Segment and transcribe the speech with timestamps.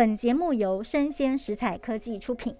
[0.00, 2.56] 本节目由生鲜食材科技出品。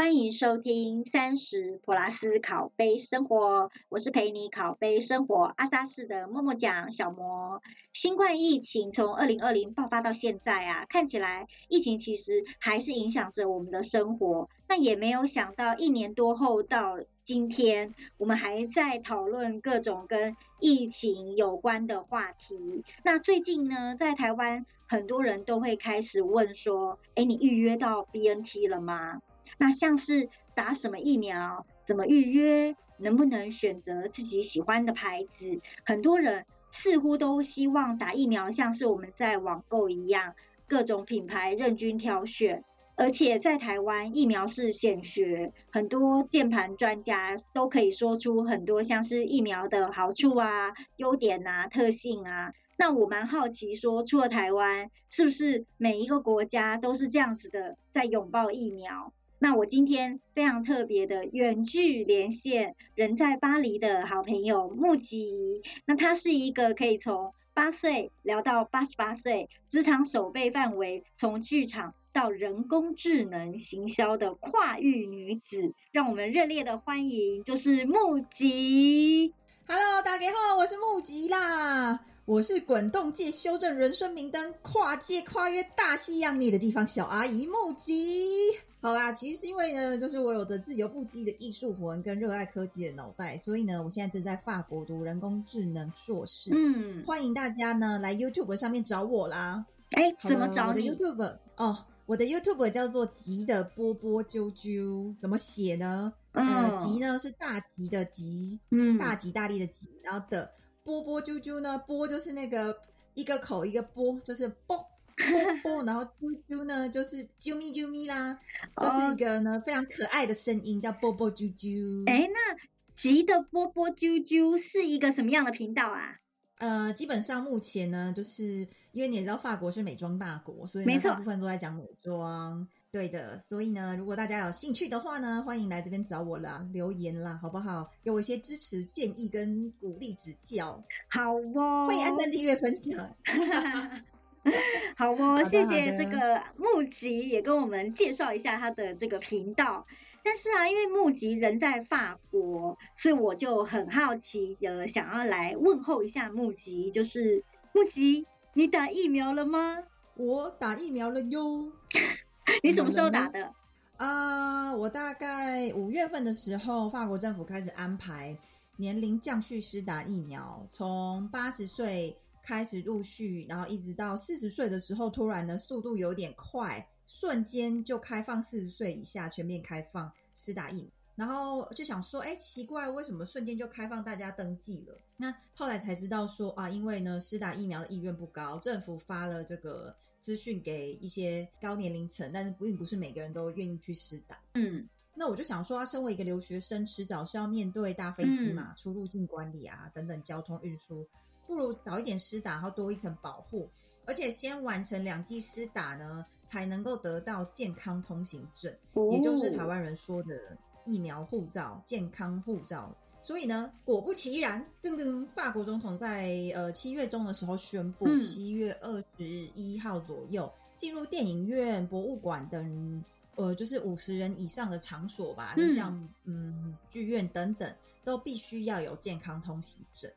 [0.00, 7.60] 欢迎收听三十普拉斯考杯生活，我是陪你考杯生活阿萨士的默默讲小魔。
[7.92, 14.48] 新冠疫情从二零二零爆发到现在啊，看起来疫情其实还是影响着我们的生活。
[14.66, 22.86] 那也没有想到一年多后到今天，我们还在讨论各种跟疫情有关的话题。
[23.04, 29.20] 那最近呢，在台湾很多人都会开始问说：“哎，你预约到 BNT 了吗？”
[29.60, 35.60] 那像是打什么疫苗，怎么预约，能不能选择自己喜欢的牌子？
[35.84, 40.34] 很多人似乎都希望打疫苗，像是我们在网购一样，
[40.66, 42.64] 各种品牌任君挑选。
[42.96, 52.54] 而且在台湾，疫苗是显学，很多键盘专家都可以说出很多像是疫苗的好处啊、优点啊、特性啊。
[52.78, 59.12] 那我蛮好奇，说除了台湾，是不是每一个国家都是这样子的，在拥抱疫苗？
[59.42, 65.62] 那我今天非常特别的远距连线，人在巴黎的好朋友木吉。
[65.86, 75.72] 那他是一个可以从八岁聊到八十八岁，职场守备范围从剧场到人工智能行销的跨域女子。
[75.90, 79.32] 让我们热烈的欢迎，就是木吉。
[79.66, 81.98] Hello，大家好，我是木吉啦。
[82.26, 88.60] 我是滚动界修正人生明灯，跨界跨越大西洋里的地方小阿姨木吉。
[88.82, 96.50] 好啦，其实是因为呢，就是我有着自由不羁的艺术魂跟热爱科技的脑袋，所以呢，我现在正在法国读人工智能硕士。
[96.54, 99.66] 嗯，欢迎大家呢来 YouTube 上面找我啦。
[99.90, 106.10] 哎，怎么找你？YouTube 哦，我的 YouTube 叫做吉的波波啾啾，怎么写呢？
[106.32, 110.50] 呃，吉呢是大吉的吉，嗯，大吉大利的吉，然后的
[110.82, 112.74] 波波啾啾呢，波就是那个
[113.12, 114.82] 一个口一个波，就是波。
[115.20, 118.38] 波波，然后啾啾呢，就是啾咪啾咪啦，
[118.76, 122.08] 就是一个呢非常可爱的声音，叫波波啾啾。
[122.10, 122.56] 哎，那
[122.96, 126.16] 吉的波波啾啾是一个什么样的频道啊？
[126.58, 128.44] 呃，基本上目前呢，就是
[128.92, 132.68] 因为你也知道法国是美妆大国，所以大部分都在讲美妆。
[132.92, 137.88] 对的，所以呢，如果大家有兴趣的话呢，欢迎来这边找我啦，留言啦，好不好？
[138.02, 140.82] 给我一些支持、建议跟鼓励指教。
[141.08, 143.16] 好哦，欢迎按赞、订阅、分享。
[144.96, 149.86] 好哦，谢谢这个木吉也跟我们介绍一下他的这个频道。
[150.22, 159.78] 但是啊，因为木吉人在法国，所以我就很好奇呃想要来问候一下木吉，就是木吉，你打疫苗了吗？
[160.16, 161.72] 我打疫苗了哟。
[162.62, 163.52] 你什么时候打的？
[163.96, 168.36] 啊，我大概五月份的时候，法国政府开始安排
[168.76, 172.16] 年龄降序师打疫苗，从八十岁。
[172.42, 184.96] 开始陆续，然后一直到四十岁的时候，突然呢速度有点快，瞬间就开放四十岁以下全面开放施打疫苗，然后就想说，哎，奇怪，为什么瞬间就开放大家登记了？
[185.16, 194.38] 那后来才知道说啊，因为呢施打疫苗的意愿不高，政府发了这个资讯给一些高年龄层，但是并不是每个人都愿意去施打。
[194.54, 201.06] 嗯，那我就想说，他身为一个留学生，迟早是要面对大飞机嘛，出入境管理啊等等交通运输。
[201.50, 203.68] 不如早一点施打，然后多一层保护，
[204.06, 208.72] 而且先完成两剂施打呢，才能够得到健康通行证，
[209.10, 212.96] 也就是台湾人说的疫苗护照、健康护照。
[213.20, 227.74] 所以呢，果不其然，正正法国总统在呃七月中的时候宣布，七月二十一号左右进入电影院、博物馆等呃就是五十人以上的场所吧，就像嗯剧院等等，
[228.04, 230.08] 都必须要有健康通行证。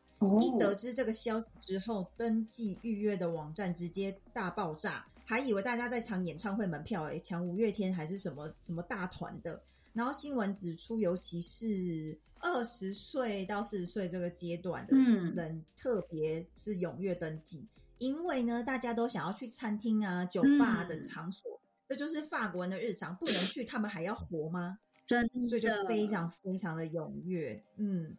[0.42, 9.62] 一得知这个消息之后，登记预约的网站直接大爆炸，还以为大家在抢演唱会门票，哎，抢五月天还是什么什么大团的。
[9.94, 17.68] 然后新闻指出，尤其是二十岁到四十岁这个阶段的人，特别是踊跃登记，
[18.00, 24.80] 因为呢，大家都想要去餐厅啊、酒吧等场所，这就是法国人的日常，不能去，他们还要活吗？
[25.06, 28.18] 真的，所以就非常非常的踊跃，嗯。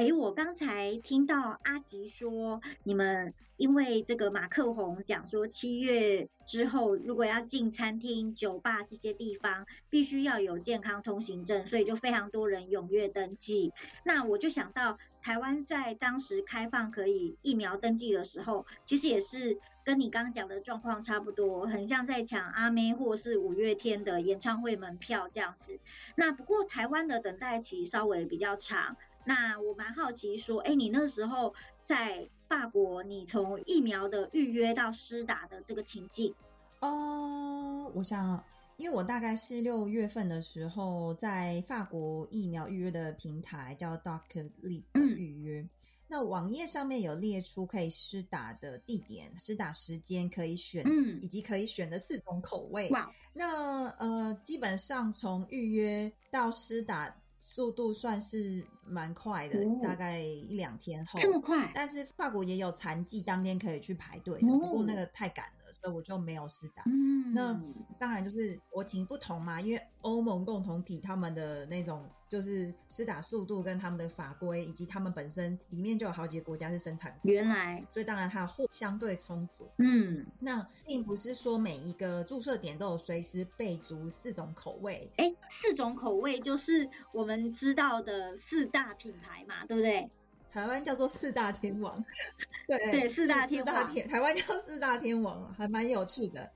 [0.00, 13.74] 哎，我刚才听到阿吉说，你们因为这个马克宏讲说，七月之后如果要进餐厅、酒吧这些地方，必须要有健康通行证，所以就非常多人踊跃登记。
[14.02, 25.78] 那我就想到，台湾在当时开放可以疫苗登记的时候，其实也是跟你刚刚讲的状况差不多，很像在抢阿妹或是五月天的演唱会门票这样子。
[26.14, 28.96] 那不过台湾的等待期稍微比较长。
[29.24, 31.54] 那我蛮好奇，说，哎，你那时候
[31.86, 36.34] 在法国你从疫苗的预约到施打的这个情境？
[36.80, 38.42] 哦，我想，
[38.76, 45.68] 因为我大概是六月份的时候在法国疫苗预约的平台叫 Doctor Lib 预约。
[46.12, 52.88] 那网页上面有列出可以施打的地点、施打时间可以选，嗯以及可以选的四种口味。
[52.88, 61.18] 哇，那呃，基本上从预约到施打速度算是蛮快的，哦大概一两天后。
[61.18, 61.70] 这么快？
[61.74, 66.82] 但是法国也有残疾当天可以去排队的，哦不过那个太赶了，所以我就没有施打。
[66.86, 67.60] 嗯，那
[67.98, 79.68] 当然就是国情不同嘛，因为欧盟共同体他们的那种就是施打速度跟他们的法规，以及他们本身里面就有好几个国家是生产国，原来，所以当然它的货相对充足。
[79.78, 90.10] 嗯，那并不是说每一个注射点都有随时备足四种口味，哎，四种口味就是我们知道的四大品牌嘛，对不对？
[90.50, 92.04] 台湾叫做四大天王，
[92.66, 96.50] 对对四大天四大王天台湾叫四大天王，还蛮有趣的。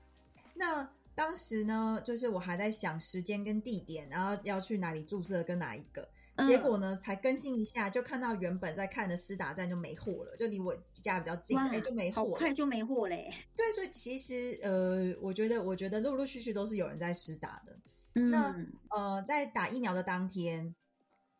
[0.53, 6.01] 那当时呢，就是我还在想时间跟地点，然后要去哪里注射跟哪一个。
[6.01, 12.37] 嗯结果呢，才更新一下，就看到原本在看的施打站就没货了，就离我家比较近，哎、就没好货了。
[12.37, 13.33] 快就没货嘞。
[13.55, 17.79] 对，所以其实呃，我觉得，我觉得陆陆续续都是有人在施打的。
[18.15, 18.53] 嗯，那
[18.89, 20.75] 呃，在打疫苗的当天，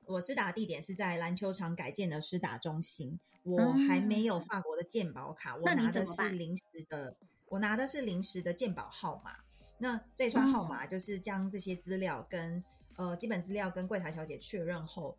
[0.07, 3.19] 我施打地点是在篮球场改建的施打中心。
[3.43, 7.15] 我还没有法国的健保卡，我拿的是临时的，
[7.47, 9.37] 我拿的是临时的健保号码。
[9.77, 12.63] 那这串号码就是将这些资料跟
[12.95, 15.15] 呃基本资料跟柜台小姐确认后，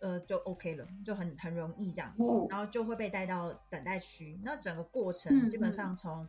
[0.00, 2.12] 呃就 OK 了，就很很容易这样。
[2.18, 4.40] 哦，然后就会被带到等待区。
[4.42, 6.28] 那整个过嗯程基本上从、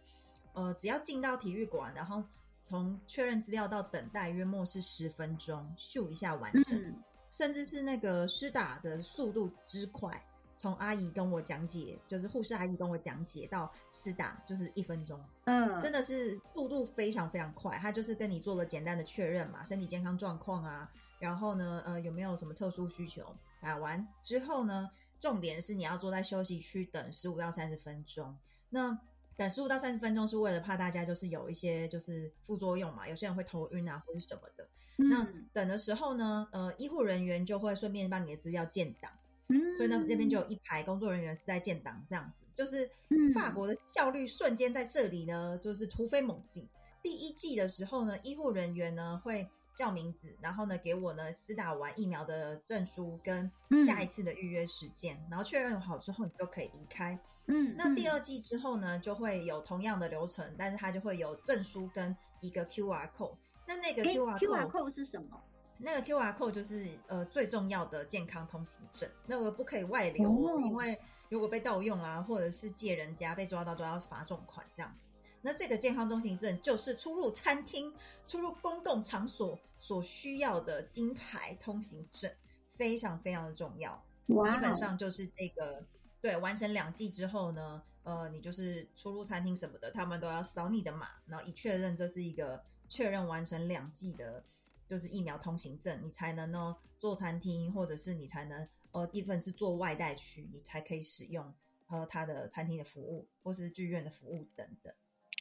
[0.54, 2.24] 呃只要进到体育馆，然后
[2.62, 7.02] 从确认资料到等待，约莫是十分钟，咻一下完成。
[7.30, 10.26] 嗯，甚至是那个施打的速度之快，
[10.58, 17.78] 从阿姨跟我讲解，就是护士阿姨跟我讲解到施打就是一分钟，嗯，真的是速度非常非常快。
[17.78, 23.36] 他就是跟你做了简单的确认嘛，身体健康状况啊，然后呢，呃，有没有什么特殊需求？
[23.62, 24.90] 打完之后呢，
[25.20, 28.38] 重点是你要坐在休息区等十五到三十分钟。
[28.70, 29.00] 那
[29.36, 34.70] 等十五到三十分钟是为了怕大家就是有一些就是副作用嘛，有些人会头晕啊或者什么的。
[35.08, 35.46] 那嗯。
[35.54, 39.12] 等的时候呢，呃，医护人员就会顺便把你的资料建档，
[39.48, 39.76] 嗯。
[39.76, 40.46] 所以那那边就有。
[40.48, 43.68] 一排工作人员是在建档，这样子，就是嗯法国。
[43.68, 46.68] 的效率瞬间在这里呢，就是突飞猛进。
[47.02, 54.08] 第一季的时候呢，医护人员呢会叫名字，然后呢给我呢施打完疫苗的证书跟嗯下一。
[54.08, 57.18] 次的预约时间，然后确认好之后你就可以离开。
[57.46, 58.12] 嗯，那第嗯。
[58.12, 63.38] 二季之后呢，就会有同样的流程，但是它就会有证书跟一个 QR code。
[63.70, 65.40] 那那个 QR QR code code 是什么？
[65.78, 71.00] 那个 QR code 就是呃最重要的健康通行证，那个不可以外流，哦因为
[71.30, 75.08] 如果被盗用啊，或者是借人家被抓到，都要罚重款这样子。
[75.42, 77.94] 那这个健康通行证就是出入餐厅、
[78.26, 82.30] 出入公共场所所需要的金牌通行证，
[82.76, 84.04] 非常非常的重要。
[84.26, 85.86] 基本上就是这个，
[86.20, 94.44] 对，完成两季之后呢，呃，你就是出入餐厅什么的，他们都要扫你的码，然后以确认这是一个确认完成两剂的，
[94.88, 101.54] 就是疫苗通行证，你才能呢做餐厅，或者是你才能呃，一份是做外带区，你才可以使用
[101.88, 104.94] 呃他的餐厅的服务，或是剧院的服务等等。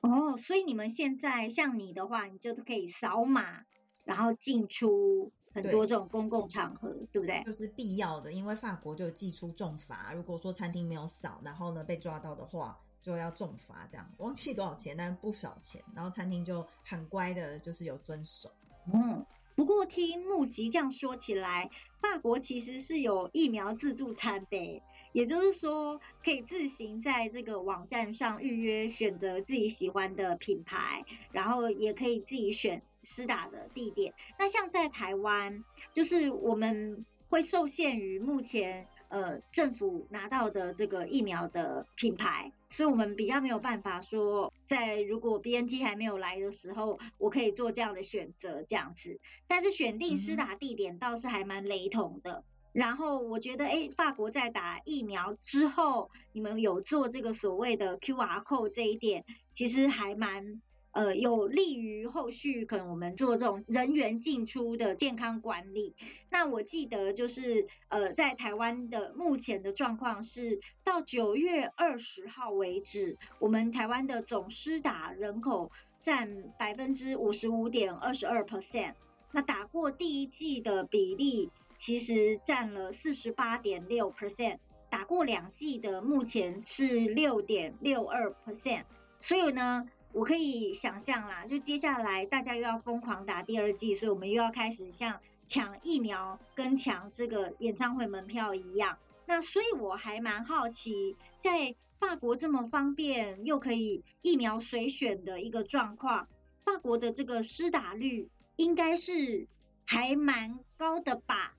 [0.02, 3.64] 哦，所以你们现在像你的话，你就可以扫码，
[4.05, 7.43] 然后进出很多这种公共场合，对不对？
[7.44, 18.50] 就是必要的，因为法国就寄出重罚，如果说餐厅没有扫，然后呢被抓到的话，就要重罚，这样忘记多少钱，但不少钱，然后餐厅就很乖的，就是有遵守。
[18.93, 19.24] 嗯，
[19.55, 34.14] 不过听木吉这样说起来，法国其实是有疫苗自助餐的，也就是说可以自行在这个网站上预约，选择自己喜欢的品牌，然后也可以自己选施打的地点。
[34.38, 49.19] 那像在台湾，就是我们会受限于目前呃政府拿到的这个疫苗的品牌，所以我们比较没有办法说，在如果 BNT 还没有来的时候，我可以做这样的选择这样子。
[49.46, 52.44] 但是选定施打地点倒是还蛮雷同的。
[52.72, 60.60] 然后我觉得，哎，法国在打疫苗之后，你们有做这个所谓的 QR code 这一点，其实还蛮
[60.92, 65.94] 呃有利于后续可能我们做这种人员进出的健康管理。
[66.30, 78.94] 那我记得就是呃，在台湾的目前的状况是，到九月二十号为止，我们台湾的总施打人口占百分之五十五点二十二 percent，
[79.32, 84.58] 那打过第一季的比例其实占了四十八点六 percent，
[84.90, 88.84] 打过两季的目前是六点六二 percent，
[89.20, 89.88] 所以呢，
[90.19, 98.98] 我可以想象啦，就接下来大家又要疯狂打第二剂，所以我们又要开始像抢疫苗跟抢这个演唱会门票一样。
[99.27, 106.27] 那所以我还蛮好奇，在法国这么方便又可以疫苗随选的一个状况，
[106.65, 109.46] 法国的这个施打率应该是
[109.87, 111.55] 还蛮高的吧？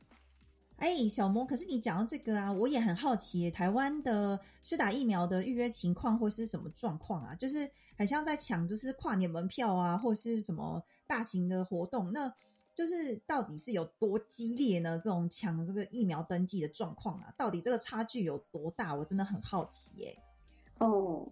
[0.80, 7.36] 哎，小莫，可是你讲到这个啊，我也很好奇，台湾的施打疫苗的预约情况会是什么状况啊？
[7.36, 12.34] 就是很像在抢，就是跨年门票啊，或是什么大型的活动，那
[12.74, 14.98] 就是到底是有多激烈呢？
[15.04, 18.96] 这种抢这个疫苗登记的状况啊，到底这个差距有多大？
[18.96, 20.18] 我真的很好奇耶。
[20.78, 21.28] 哦。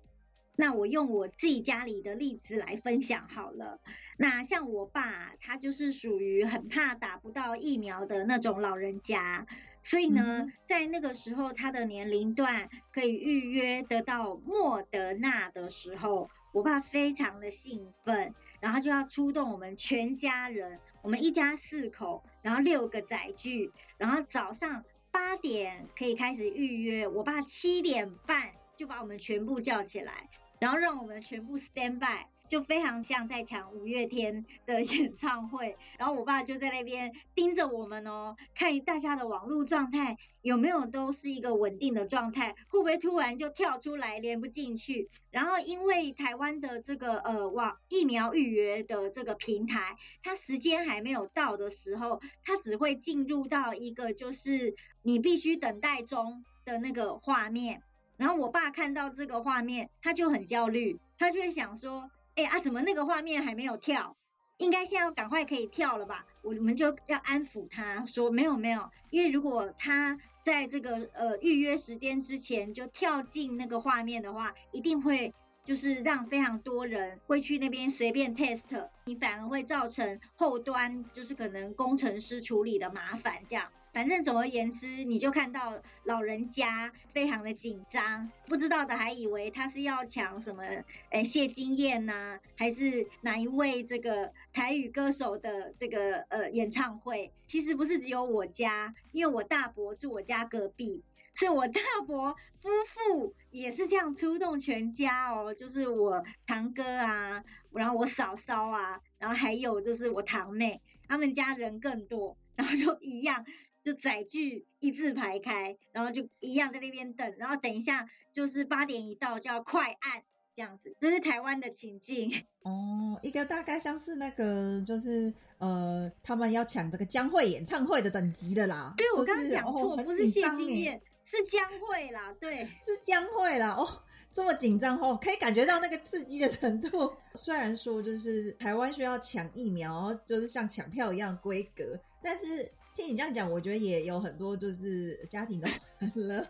[0.60, 3.80] 那我用我自己家里的例子来分享好了。
[4.18, 9.46] 那像我爸，他就是属于很怕打不到疫苗的那种老人家，
[9.84, 30.28] 所以呢，在那个时候他的年龄段可以预约得到莫德纳的时候，我爸非常的兴奋，然后就要出动我们全家人，我们一家四口，然后六个载具，然后早上八点可以开始预约，我爸七点半就把我们全部叫起来。
[30.60, 35.78] 然后让我们全部 stand by，就非常像在抢五月天的演唱会。
[35.98, 45.10] 然后我爸就在那边盯着我们哦，看大家的网络状态有没有都是一个稳定的状态，会不会突然就跳出来连不进去？
[45.30, 57.84] 然后因为台湾的这个呃网疫苗预约的这个平台，它时间还没有到的时候，它只会进入到一个就是你必须等待中的那个画面。
[58.18, 64.18] 然后我爸看到这个画面，他就很焦虑，他就会想说：“哎啊，怎么那个画面还没有跳？
[64.58, 75.34] 应该现在要赶快可以跳了吧？”我们就要安抚他说：“没有没有，因为如果他在这个呃预约时间之前就跳进那个画面的话，一定会。”
[75.68, 83.44] 就是让非常多人会去那边随便 test，你反而会造成后端就是可能工程师处理的麻烦。
[83.46, 90.64] 这样，反正总而言之，你就看到老人家非常的紧张，不知道的还以为他是要抢什么，
[91.10, 97.34] 诶谢金燕呐，还是哪一位这个台语歌手的这个呃演唱会？
[97.46, 101.04] 其实不是只有我家，因为我大伯住我家隔壁。
[101.40, 113.44] 是我大伯夫妇也是这样出动全家哦，就是我堂哥啊，然后我嫂嫂啊，然后还有就是我堂妹，他们家人更多，然后就一样，
[113.82, 120.22] 就载具一字排开，然后就一样在那边等，然后等一下就是八点一到就要快按
[120.54, 131.02] 这样子，这是台湾的情境 哦，一个大概像是那个就是呃，他们要抢这个江蕙演唱会的等级的啦，对我刚刚讲错，不是谢金燕。
[131.30, 133.70] 是将会啦，对，是将会啦。
[133.72, 137.14] 哦，这么紧张哦，可以感觉到那个刺激的程度。
[137.36, 145.68] 虽然说就是台湾需要抢疫苗，就是像抢票一样规格，但是听你这样讲，我觉得也有很多就是家庭的
[146.00, 146.48] 欢乐。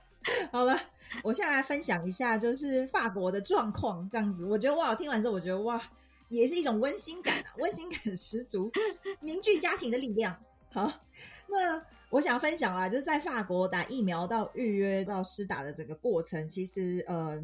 [0.52, 0.80] 好了，
[1.24, 5.82] 我现在来分享一下就是法国的状况，这样子，我觉得哇，听完之后我觉得哇，
[6.30, 8.72] 也是一种温馨感啊，温馨感十足，
[9.22, 10.40] 凝聚家庭的力量。
[10.72, 11.02] 好，
[11.48, 11.84] 那。
[12.10, 17.38] 我想分享啊，就是在法国打疫苗到预约到施打的整个过程，其实呃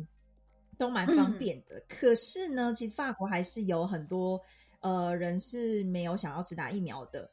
[0.78, 1.84] 都蛮方便的。
[1.90, 4.40] 可是呢，其实法国还是有很多
[4.80, 7.30] 呃人是没有想要施打疫苗的。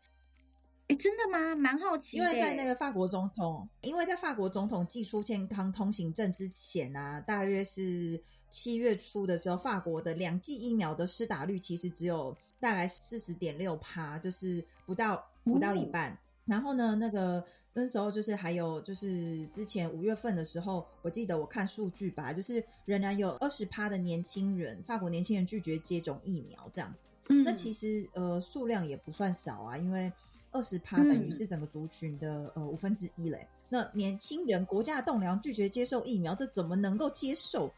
[0.88, 1.54] 哎，真的吗？
[1.54, 2.16] 蛮好奇。
[2.16, 16.18] 因为在那个法国总统，因为在法国总统寄出健康通行证之前啊，大约是七月初的时候，法国的两剂疫苗的施打率其实只有大概四十点六趴，就是不到不到一半。
[16.44, 27.06] 然后呢，那个那时候就是还有就是之前五月份的时候，我记得我看数据吧，就是仍然有二十趴的年轻人，法国年轻人拒绝接种疫苗这样子。
[27.44, 30.12] 那其实呃数量也不算少啊，因为
[30.50, 33.46] 二十趴等于是整个族群的呃五分之一嘞。
[33.68, 37.72] 那年轻人国家的栋梁拒绝接受疫苗，这怎么能够接受？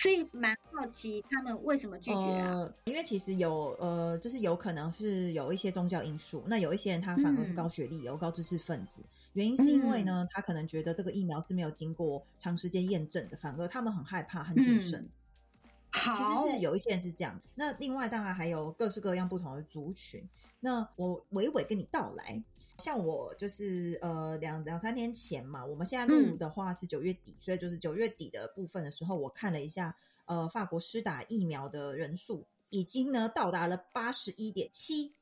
[0.00, 2.72] 所以蛮好奇他们为什么拒绝啊？
[2.84, 6.42] 因为其实有呃，就是有可能是有一些宗教因素。
[6.46, 9.02] 那有一些人他反而是高学历、有高知识分子，
[9.34, 15.06] 原因是因为呢，他可能觉得这个疫苗是没有经过长时间验证的，反而他们很害怕、很谨慎。
[15.90, 17.38] 好，其实是有一些人是这样。
[17.54, 20.26] 那另外当然还有各式各样不同的族群。
[20.60, 22.42] 那我娓娓跟你道来。
[22.80, 29.94] 像我就是呃两两三天前嘛，我们现在录的话是九月底，所以就是九月底的部分的时候，我看了一下，
[30.24, 35.12] 呃，法国施打疫苗的人数已经呢到达了八十一点七，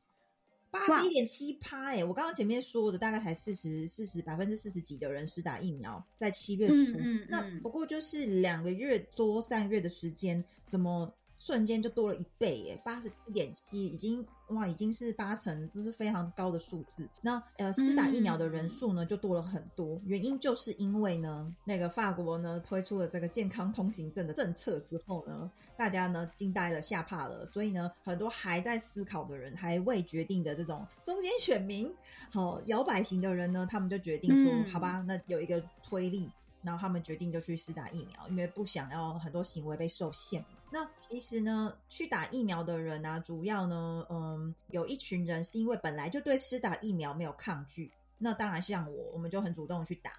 [0.71, 6.99] 八十一点七趴，哎，我刚刚前面说的大概才四十四十百分之四十几的人施打疫苗，在七月初，
[7.29, 11.13] 那不过就是两个月多三个月的时间，怎么？
[11.39, 17.09] 瞬间就多了一倍耶，八十一点七，已经哇，已经是八成，这是非常高的数字。
[17.23, 20.01] 那呃，施打疫苗的人数呢，就多了很多。
[20.05, 27.47] 原因就是因为呢，那个法国呢推出了这个健康通行证的政策之后呢，大家呢惊呆了，吓怕了。
[27.47, 31.95] 所以呢，很多还在思考的人，还未决定的这种中间选民，
[32.33, 36.29] 好摇摆型的人呢，他们就决定说，好吧，那有一个推力，
[36.63, 40.45] 然后他们决定就去施打疫苗，因为不想要很多行为被受限。
[40.71, 47.91] 那其实呢，去打疫苗的人呢，主要呢，嗯，有一群人是因为本来就对施打疫苗没有抗拒。
[48.19, 50.13] 那当然像我，我们就很主动去打。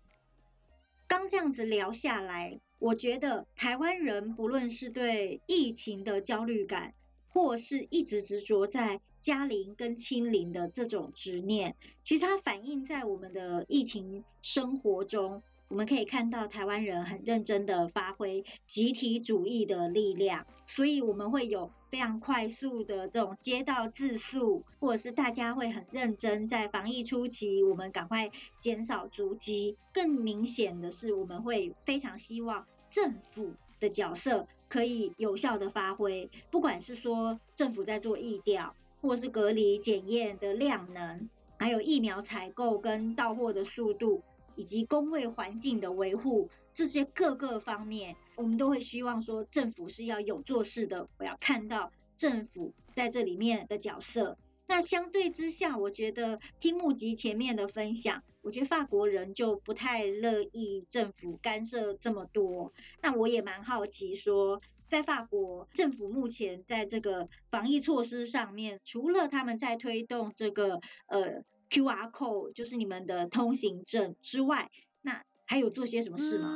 [1.08, 6.96] 刚这样子聊下来，我觉得台湾人不论是对疫情的焦虑感，
[7.28, 15.44] 或是一直执着在加零跟清零的这种执念，其实它反映在我们的疫情生活中。
[15.70, 29.78] 我们可以看到台湾人很认真的发挥集体主义的力量，所以我们会有非常快速的这种街道自诉，或者是大家会很认真在防疫初期，我们赶快减少足迹。
[29.94, 44.24] 更明显的是，我们会非常希望政府的角色可以有效的发挥，不管是说政府在做疫调，或是隔离检验的量能，还有疫苗采购跟到货的速度。
[44.60, 51.08] 以及工位环境的维护，这些各个方面，我们都会希望说，政府是要有做事的。
[51.18, 54.38] 我要看到政府在这里面的角色。
[54.68, 62.74] 那相对之下，我觉得听木吉前面的分享，我觉得法国人就不太乐意政府干涉这么多。
[63.02, 71.46] 那我也蛮好奇，说在法国政府目前在这个防疫措施上面，除了他们在推动这个呃。
[71.70, 74.70] Q R code 就是你们的通行证之外，
[75.02, 76.56] 那还有做些什么事吗？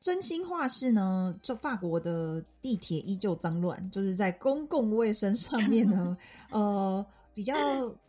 [0.00, 6.16] 真心话是呢，就法国的地铁依旧脏乱，就是在公共卫生上面呢，
[6.50, 7.54] 呃，比较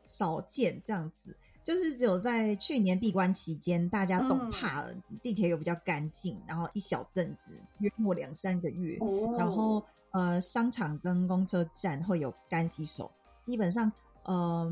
[0.06, 1.36] 少见这样子。
[1.64, 8.98] 就是只有在去年闭关期间，大家都怕了，地铁有比较干净，然后一小阵子，约莫两三个月，
[9.38, 13.12] 然后呃，商场跟公车站会有干洗手，
[13.44, 13.92] 基本上
[14.24, 14.68] 呃，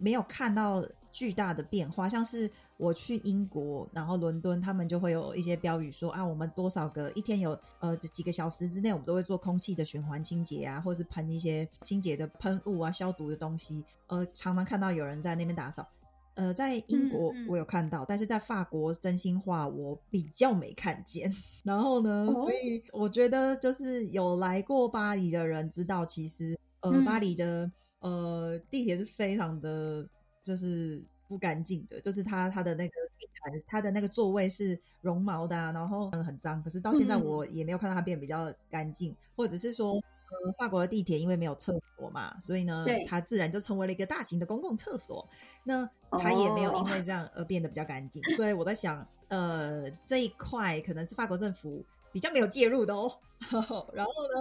[0.00, 0.84] 没有看到。
[1.16, 13.82] 巨大的变化，像是我去英国，然后伦敦，他们就会有一些标语说啊，我们多少个一天有呃几个小时之内，我们都会做空气的循环清洁啊，或是喷一些清洁的喷雾啊，消毒的东西。
[14.08, 15.88] 呃，常常看到有人在那边打扫。
[16.34, 21.34] 呃，在英国我有看到，但是在法国，真心话我比较没看见。
[21.64, 30.06] 然后呢，所以我觉得就是有来过巴黎的人知道，其实呃，巴黎的呃地铁是非常的。
[30.46, 36.62] 就是不干净的，就是它它的那个地毯，它的那个座位是绒毛的，啊然后嗯很脏。
[36.62, 45.28] 可是到现在我也没有看到它变比较干净，或者是说，呃，法国的地铁因为没有厕所嘛，所以呢，它自然就成为了一个大型的公共厕所。
[45.64, 48.22] 那它也没有因为这样而变得比较干净。
[48.36, 53.18] 所以我在想，呃，这一块可能是法国政府比较没有介入的哦。
[53.92, 54.34] 然后呢，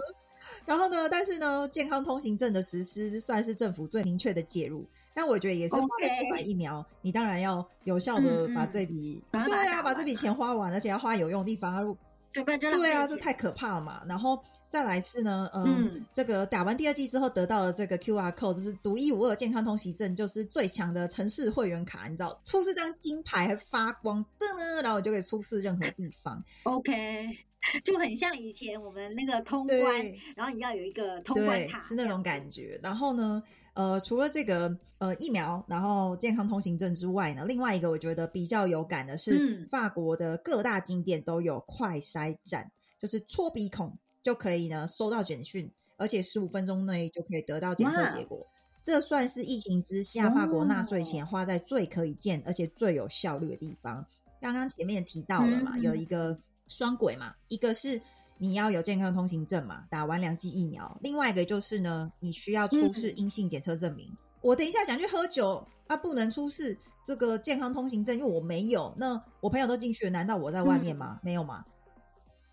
[0.65, 4.85] 然后呢，但是呢，健康通行证的实施算是政府最明确的介入。
[5.15, 11.97] 但我觉得也是花了买疫苗，你当然要有效的把这笔对啊，把这笔钱花完，而且要花有用的地方。
[12.33, 14.03] 对啊，这太可怕了嘛。
[14.09, 14.37] 然后
[14.69, 26.43] 再来是呢，嗯，这个打完第二季之后得到的这个 Q R code 就是独一无二健康通行证，就是最强的城市会员卡，你知道，出示张金牌还发光的呢，然后我就可以出示任何地方。
[26.63, 27.29] OK，
[27.85, 32.77] 就很像以前我们那个通关，然后你要有一个通关卡，是那种感觉。
[32.83, 33.41] 然后呢？
[33.75, 48.47] 呃，除了这个呃疫苗，然后健康通行证之外呢，另外一个我觉得比较有感的是，法国的各大景点都有快筛站，就是戳鼻孔就可以呢收到简讯，而且十五分钟内就可以得到检测结果。
[48.81, 54.07] 这算是疫情之下法国纳税钱花在最可以见，而且最有效率的地方。
[54.39, 58.01] 刚刚前面提到了嘛，有一个双轨嘛，一个是。
[58.37, 59.85] 你要有健康通行证嘛？
[59.89, 64.11] 打完两剂疫苗，另外一个就是呢，你需要出示阴性检测证明。
[64.41, 68.93] 我等一下想去喝酒，啊，不能出示这个健康通行证，因为我没有。
[68.97, 71.19] 那我朋友都进去了，难道我在外面吗？
[71.23, 71.65] 没有吗？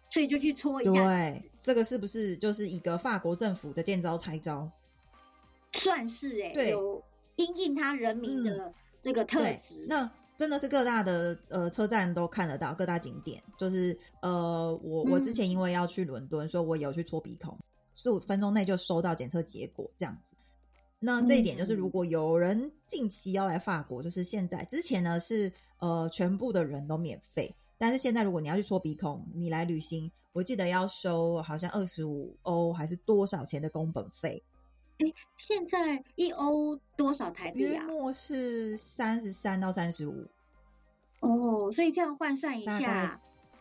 [0.09, 0.93] 所以就去搓一下。
[0.93, 4.71] 对，这个是不是就是一个法国政府的见招拆招？
[5.73, 7.03] 算是哎，有
[7.37, 9.85] 因应他人民的这个特质。
[9.89, 10.11] 那。
[10.43, 17.57] 真的是各大的呃车站都看得到，各大景点就是呃，我我之前因为要去伦敦，所以我有去搓鼻孔，
[17.95, 20.35] 十五分钟内就收到检测结果这样子。
[20.99, 34.43] 那这一点就是，嗯如果有人近期要来法国，就是现在之前呢是呃全部的人都免费，但是现在如果你要去搓鼻孔，你来旅行，我记得要收好像二十五欧还是多少钱的工本费，
[35.37, 37.87] 现在一欧多少台币啊？
[38.13, 40.27] 是三十三到三十五，
[41.21, 43.21] 哦，所以这样换算一下，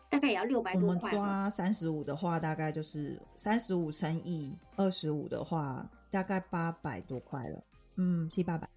[0.09, 1.13] 大概也要六百我们多块哦。
[1.13, 7.63] 抓三十五的话，大概就是三十五乘以二十五的话，大概八百多块了，
[7.95, 8.69] 嗯，七八百。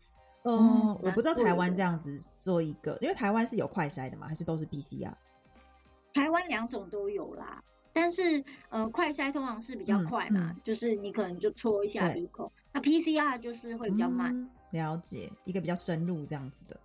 [0.43, 5.13] 嗯，嗯我不知道台湾的这样子做一个，因为台湾是有快筛的嘛，还是都是 PCR？
[6.13, 7.63] 台湾两种都有啦，
[7.95, 14.37] 但是呃，快筛通常是比较嗯快嘛，嗯就是你可能就戳一下对鼻孔，那 PCR 就是会比较慢。
[14.37, 16.77] 嗯了解，一个比较深入这样子的。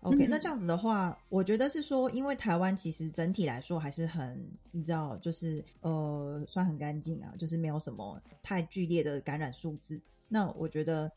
[0.00, 10.00] OK，、嗯那这样子的话，我觉得是说，因为台湾其实整体来说还是很，你知道，就是呃，算很干净啊，就是没有什么太剧烈的感染数字。
[10.28, 11.12] 那我觉得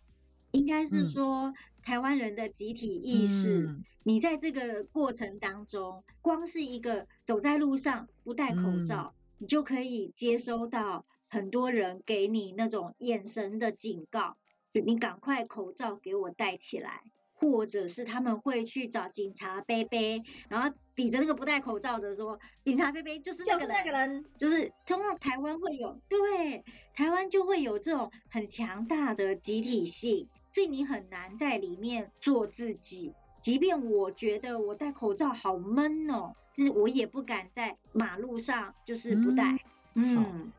[0.52, 1.06] 应该是嗯。
[1.06, 3.84] 说、台湾人的集体意识，嗯。
[4.04, 8.86] 你在这个过程当中，光是一个走在路上不戴口嗯。
[8.86, 14.38] 罩，你就可以接收到很多人给你那种眼神的警告，
[14.74, 17.02] 就你赶快口罩给我戴起来，
[17.34, 26.64] 或者是他们会去找警察贝贝，然后比着那个不戴口罩的说，警察贝贝就是那个就是那个人，就是通常台湾会有，对，
[26.96, 30.28] 台湾就会有这种很强大的集体性，
[30.58, 33.14] 所以你很难在里面做自己。
[33.40, 39.44] 即便我觉得我戴口罩好闷哦，就是我也不敢在马路上就是不戴。
[39.94, 40.52] 嗯嗯，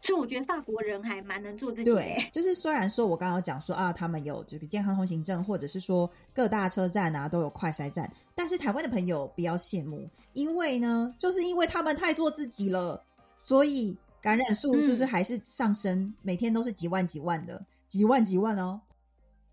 [0.00, 13.02] 所以我觉得法国人还蛮能做自己对欸。，就是虽然说我刚刚讲说啊，他们有这个健康通行证，或者是说各大车站啊都有快筛站，但是台湾的朋友不要羡慕，因为呢，就是因为他们太做自己了，
[13.40, 18.80] 所以感染数就是嗯还是上升，每天都是几万几万的，几万几万哦。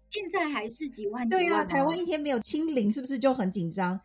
[0.10, 1.64] 现在还是几万几对啊。
[1.66, 4.00] 台湾一天没有清零，是不是就很紧张？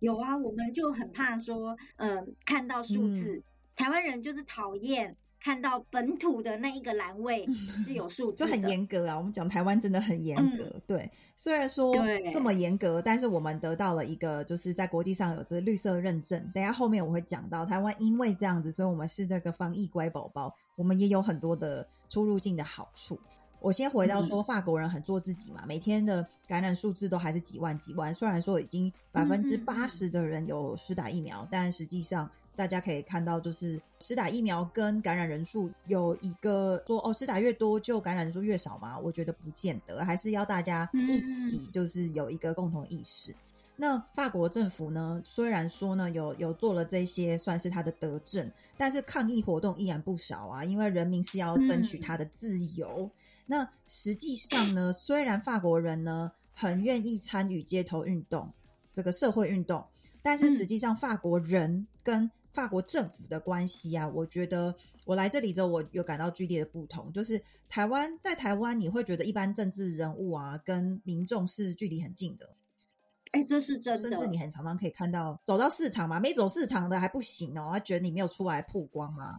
[0.00, 3.42] 有啊，我们就很怕说，嗯、看到数嗯字，
[3.74, 7.46] 台湾人就是讨厌看到本土的那一个栏位
[7.86, 9.16] 是有数字就很的严格啊。
[9.16, 11.10] 我们讲台湾真的很严格，对。
[11.34, 16.50] 虽然说对这么严格，但是我们得到了一个就是在国际上有这绿色认证。
[16.54, 23.18] 等下后面我会讲到台湾因为这样子，所以我们是这个防疫乖宝宝，我们也有很多的出入境的好处。
[23.60, 28.14] 我先回到说，法国人很做自己嘛，每天的感染数字都还是几万几万。
[28.14, 38.98] 虽然说已经百分之八十的人有施打疫苗，但实际上大家可以看到，就是施打疫苗跟感染人数有一个说哦，施打越多就感染人数越少嘛？
[38.98, 43.34] 我觉得不见得，还是要大家一起就是有一个共同意识。
[43.78, 53.10] 那法国政府呢，虽然说呢有有做了这些算是他的德政，但是抗议活动依然不少啊，因为人民是要争取他的自由。
[53.46, 58.52] 那实际上呢， 虽然法国人呢很愿意参与街头运动
[58.92, 59.86] 这个社会运动，
[60.22, 67.12] 但是实际上法国人跟法国政府的关系啊，我觉得我来这里之后，我有感到剧烈的不同。
[67.12, 72.48] 就是台湾在台湾，你会觉得一般政治人物啊跟民众是距离很近的，
[73.32, 74.08] 哎、这是真的。
[74.08, 79.38] 甚至你很常常可以看到走到市场嘛，没走市场的还不行哦，他觉得你没有出来曝光嘛。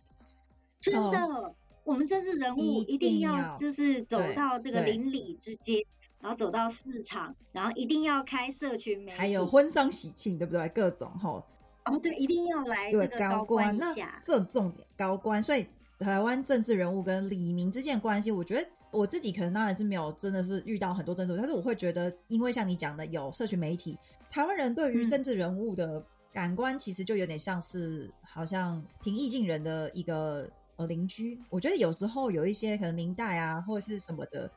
[0.80, 1.56] 真的，
[1.88, 5.82] 我们政治人物一一定定要要就是走到这个对邻里之间，
[6.20, 10.68] 然后走到市场，然后一定要开社群媒体，还有婚丧喜庆，对不对？
[10.70, 11.42] 各种吼，
[11.86, 14.22] 哦，对，一定要来对这个高官一那下。
[14.26, 15.66] 这重点高官，所以
[15.98, 23.98] 台湾政治人物跟李明之间的关系，我觉得我自己可能当然是没有真的是遇到很多政治人物，但是我会觉得，因为像你讲的有社群媒体，
[24.30, 31.38] 台湾人对于嗯政治人物的感官其实就有点像是好像平易近人的一个呃邻居。
[31.50, 34.50] 我觉得有时候有一些可能明代啊或者是什么的，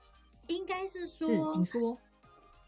[0.47, 1.99] 应该是说，是请说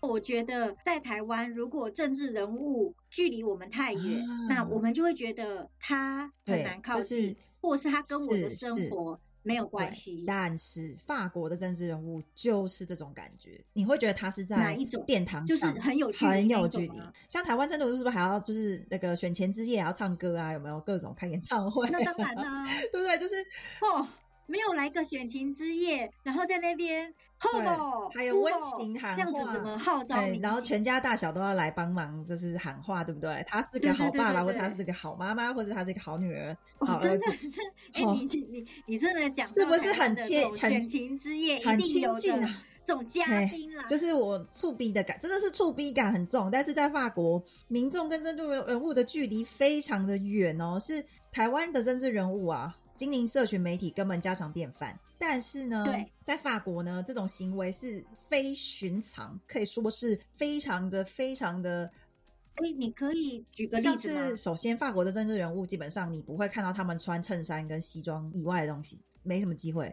[0.00, 10.24] 我觉得在台湾，如果政治人物距离我们太远，啊那我们就会觉得他很难靠就是近，或者是他跟我的生活没有关系。
[10.26, 17.02] 但是法国的政治人物就是这种感觉，你会觉得他是在哪一种殿堂就是上很有距离很有距离。
[17.28, 20.52] 像台湾政治人物是不是还要就是那个选前之夜还要唱歌啊？
[20.52, 21.90] 有没有各种开演唱会、啊？
[21.92, 23.18] 那当然啦、 对不对？
[23.18, 23.34] 就是
[23.80, 24.06] 哦，
[24.46, 30.38] 没有来个选情之夜，然后在那边吼吼，还有温情喊这样子怎么号召哎？
[30.42, 33.44] 然后全家大小都要来帮忙，就是喊话，对不对？
[33.46, 34.46] 他是个好对对对爸爸，对。
[34.46, 37.24] 或者他对是个好妈妈，或者他是一个好女儿、好哦，儿子。
[37.92, 38.14] 哎、哦。
[38.14, 42.62] 你你你你真的讲到是不是很切很选情之夜，很亲近啊？
[42.84, 46.50] 这种嘉嘿宾啦，就是我触逼的感，真的是触逼感很重。
[46.50, 54.96] 但是在法国，民众跟政治人物的距离非常的远哦，是台湾的政治人物啊，经营社群媒体根本家常便饭。
[55.18, 61.90] 但是呢对，在法国呢，这种行为是非寻常，可以说是非常的、非常的。
[62.54, 64.36] 哎，你可以举个例子吗是？
[64.36, 69.92] 首先，法国的政治人物基本上你不会看到他们穿衬衫跟西装以外的东西，没什么机会。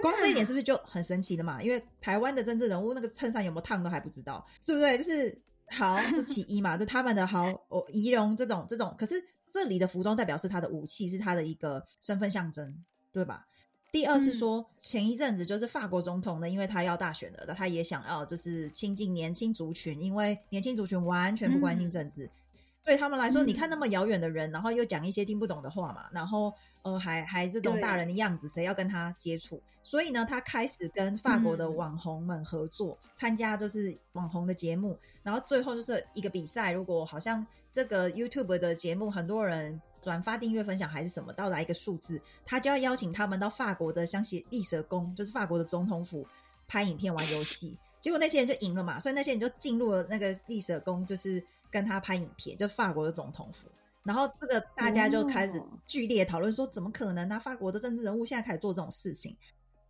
[0.00, 1.60] 光这一点啊是不是就很神奇的嘛？
[1.60, 4.96] 因为台湾的政治人物那个衬衫有没有烫都还不知道，对不对？
[4.96, 5.36] 就是
[5.68, 9.14] 好，这其一嘛， 这他们的好哦，仪容这种这种，可是
[9.54, 12.76] 这里的服装代表是他的武器，是他的一个身份象征，
[13.12, 13.46] 对吧？
[13.92, 14.34] 第二是嗯。
[14.34, 21.90] 说，前一阵子就是法国总统呢，因为他要大选了，他也想要就是亲近年轻族群，因为年轻族群完全不关心嗯。
[21.92, 22.28] 政治，
[22.82, 26.52] 对他们来说，嗯你看那么遥远的人，然后又讲一些听不懂的话嘛，然后
[26.84, 29.60] 呃还还这种大人的样子，谁要跟他接触？
[29.82, 36.72] 所以呢，他开始跟法国的嗯网红们合作，参加就是网红的节目，然后最后就是一个比赛。
[36.72, 46.26] 如果好像这个 YouTube 的节目很多人转发、订阅、分享还是什么，到达一个数字，他就要邀请他们到法国的香榭丽舍宫，就是法国的总统府
[46.66, 47.76] 拍影片、玩游戏。
[48.00, 53.68] 结果那些人就赢了嘛，所以那些人就进入了那个丽舍宫，就是跟他拍影片，就法国的总统府。
[54.04, 59.34] 然后这个大家就开始哦剧烈讨论说，怎么可能呢、法国的政治人物现在开始做这种事情，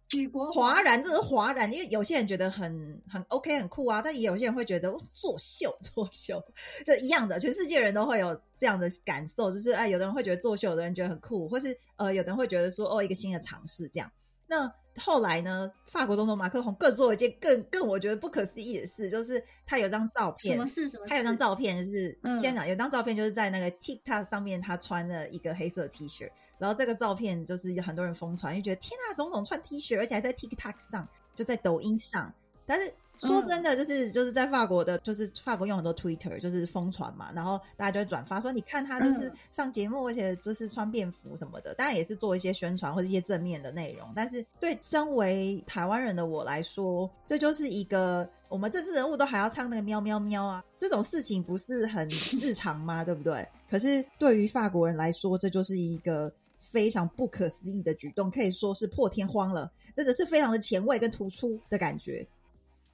[0.08, 6.40] 举国哗然，这是哗然，因为有些人觉得很很 OK 很酷啊，但也有些人会觉得哦作秀作秀，
[6.86, 14.10] 就一样的，全世界人都会有这样的感受，就是哎，有的人会觉得作秀，有的人觉得很酷，或是呃，有的人会觉得说哦，一个新的尝试这样。
[14.46, 20.88] 那后来呢，法国总统马克龙更做了一件更更我觉得不可思议的事，就是他有张照片，什么事？
[20.88, 21.10] 什么事？
[21.10, 32.32] 他有张照片是嗯先讲，有张照片就是在那个 TikTok 上面，他穿了一个黑色 T 恤，然后这个照片就是有很多人疯传，就觉得天啊，总统穿 T 恤，而且还在 TikTok 上，就在抖音上。
[32.66, 44.12] 但是说真的，就是、就是在法国的，就是法国用很多 Twitter，就是疯传嘛，然后大家就会转发说，你看他就是嗯上节目，而且就是穿便服什么的，当然也是做一些宣传或者一些正面的内容。
[44.14, 52.08] 但是对身为台湾人的我来说，这就是一个我们政治人物都还要唱那个喵喵喵啊，这种事情不是很
[52.40, 53.04] 日常吗？
[53.04, 53.46] 对不对？
[53.70, 62.26] 可是对于法国人来说，这就是一个非常不可思议的举动，可以说是破天荒了，真的是非常的前卫跟突出的感觉。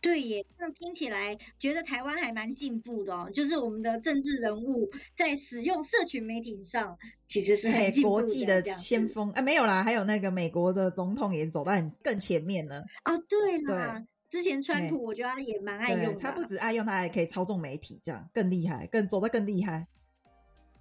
[0.00, 3.30] 对耶，这样听起来觉得台湾还蛮进步的哦。
[3.32, 12.80] 就是我们的政治人物在使用社群媒体上，其实是很国际的先锋，哎，没有啦，还有那个美国的总统也走到很更前面了。
[13.04, 13.22] 哦。
[13.28, 19.86] 对啦，之前川普我觉得他也蛮爱用他不止爱用，他还可以操纵媒体，这样更厉害，更走得更厉害。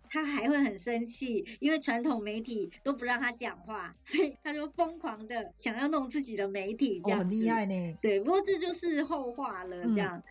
[0.09, 7.49] 他还会很生气，因为传统媒体都不让他讲话，所以他就疯狂的想要弄自己的媒体，这哦，样、很厉。
[7.49, 7.97] 害呢。
[8.01, 10.21] 对，不过这就是后话了，嗯这样。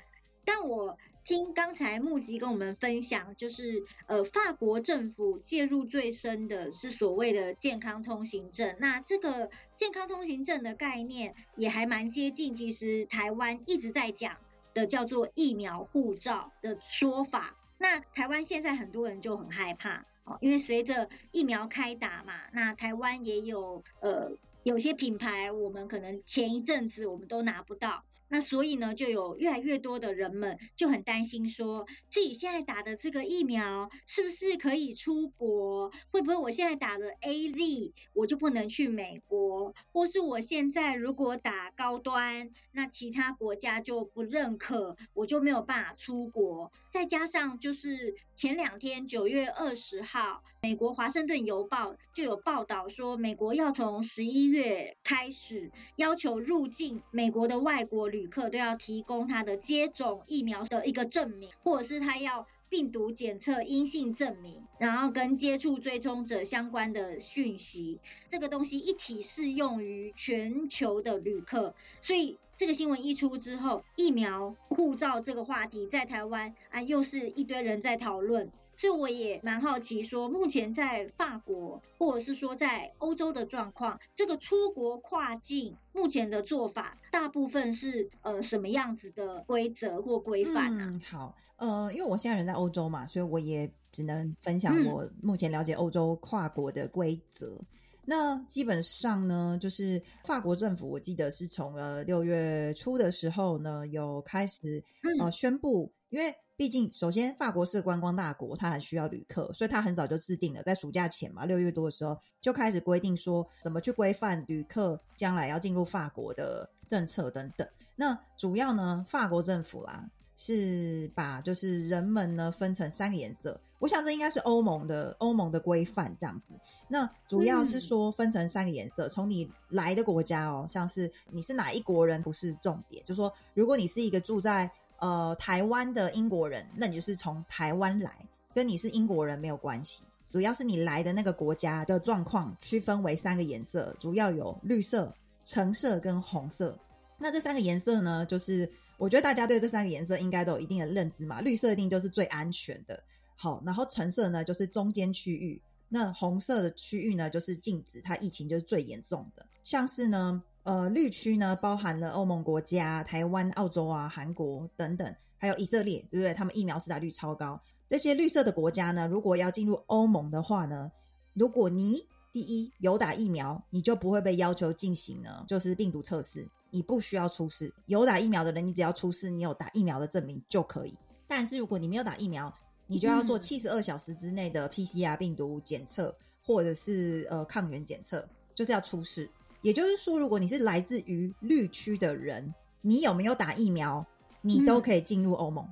[0.45, 8.75] 但我听刚才木吉跟我们分享，就是呃，法国政府介入最深的是所谓的健康通行证。
[8.81, 14.39] 那这个健康通行证的概念也还蛮接近，其实台湾一直在讲
[14.73, 17.55] 的叫做疫苗护照的说法。
[17.79, 24.33] 那台湾现在很多人就很害怕哦，因为随着疫苗开打嘛，那台湾也有呃
[24.65, 28.05] 有些品牌，我们可能前一阵子我们都拿不到。
[28.29, 35.91] 那所以呢，就有越来越多的人们就很担心，说自己现在打的这个疫苗是不是可以出国？
[36.11, 39.75] 会不会我现在打了 A Z，我就不能去美国？
[39.93, 46.71] 或是我现在如果打高端，那其他国家就不认可，我就没有办法出国。
[46.93, 68.01] 再加上就是前两天九月二十号，美国华盛顿邮报就有报道说，美国要从十一月开始要求入境美国的外国旅旅客都要提供他的接种疫苗的一个证明，或者是他要病毒检测阴性证明，然后跟接触追踪者相关的讯息。
[68.29, 78.51] 这个东西一体适用于全球的旅客，所以这个新闻一出之后，疫苗护照这个话题在台湾啊，又是一堆人在讨论。
[78.81, 90.91] 所以我也蛮好奇，说目前在法国或者是说在欧洲的状况，这个出国跨境目前的做法，大部分是呃什么样子的规则或规范啊？
[90.93, 97.59] 嗯，好，呃，因为我现在人在欧洲嘛，所以我也只能分享嗯我目前了解欧洲跨国的规则。
[98.05, 117.67] 那基本上呢，就是法国政府，我记得是从呃六月初的时候呢，有开始嗯呃宣布，因为毕竟首先法国是观光大国，它很需要旅客，所以它很早就制定了，在暑假前嘛，六月多的时候就开始规定说怎么去规范旅客将来要进入法国的政策等等。
[117.95, 126.55] 那主要呢，法国政府啦是把就是人们呢分成三个颜色，我想这应该是欧盟的欧盟的规范这样子。
[126.89, 134.69] 那主要是说分成三个颜色，从你来的国家哦，像是你是哪一国人不是重点，就说如果你是一个住在
[134.99, 138.13] 呃台湾的英国人，那你就是从台湾来，
[138.55, 140.03] 跟你是英国人没有关系。
[140.31, 145.11] 主要是你来的那个国家的状况区分为三个颜色，主要有绿色、
[145.45, 146.79] 橙色跟红色。
[147.19, 151.41] 那这三个颜色呢，就是我觉得大家对这三个颜色应该都有一定的认知嘛。
[151.41, 153.03] 绿色一定就是最安全的，
[153.37, 159.47] 好，然后橙色呢就是中间区域，那红色的区域呢就是禁止，它疫情就是最严重的。
[159.65, 166.35] 像是呢，呃，绿区呢包含了欧盟国家、台湾、澳洲啊、韩国等等，还有以色列，对不对？
[166.35, 167.59] 他们疫苗施打率超高。
[167.89, 170.93] 这些绿色的国家呢，如果要进入欧盟的话呢，
[171.33, 177.73] 如果你第一有打疫苗，你就不会被要求进行呢，就是病毒测试，你不需要出示。
[177.87, 180.93] 有打疫苗的人，你只要出示你有打疫苗的证明就可以。
[181.27, 182.55] 但是如果你没有打疫苗，
[182.87, 189.31] 你就要做七十二小时之内的 PCR 病毒检测，或者是呃抗原检测，就是要出示。
[189.63, 194.07] 也就是说，如果你是来自于绿区的人，你有没有打疫苗，
[194.41, 195.67] 你都可以进入欧盟，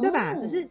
[0.00, 0.34] 对吧？
[0.34, 0.68] 只是。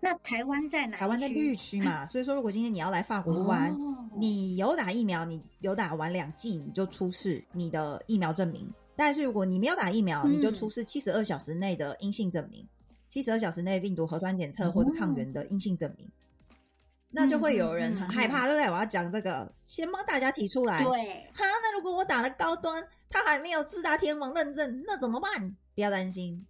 [0.00, 0.96] 那台湾在哪？
[0.96, 3.76] 台湾在绿区嘛， 所以说如果今天你要来法国玩，
[4.16, 8.72] 你有打疫苗，你有打完两剂，你就出示你的疫苗证明。
[8.94, 12.64] 但是如果你没有打疫苗，你就出示七十二小时内的阴性证明，
[13.08, 16.08] 七十二小时内病毒核酸检测或者抗原的阴性证明。
[17.10, 18.70] 那就会有人很害怕，对不对？
[18.70, 20.82] 我要讲这个，先帮大家提出来。
[20.84, 25.56] 对，哈，那如果我打了高端，他还没有四大天王认证，那怎么办？
[25.74, 26.46] 不要担心。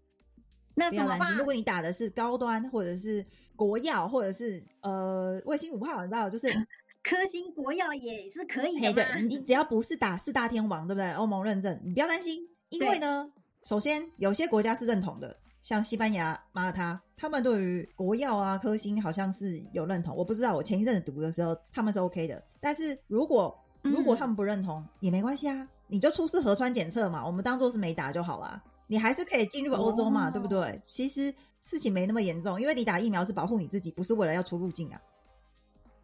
[0.74, 3.24] 不要担心，如果你打的是高端，或者是
[3.56, 6.46] 国药，或者是呃卫星五号，你知道，就是
[7.02, 8.92] 科兴国药也是可以的。
[8.92, 11.12] 对，你只要不是打四大天王，对不对？
[11.14, 13.28] 欧盟认证，你不要担心，因为呢，
[13.64, 20.16] 首先有些国家是认同的，像西班牙、马耳他，他们对于国药啊、科兴好像是有认同。
[20.16, 22.42] 我不知道，我前一阵子读的时候，他们是 OK 的。
[22.60, 28.62] 但是如果如果他们不认同，也没关系啊，你就出示核酸检测嘛，我们当做是没打就好了。
[28.86, 30.80] 你还是可以进入欧洲嘛，对不对？
[30.86, 35.00] 其实事情没那么严重，因为你打疫苗是保护你自己，不是为了要出入境啊。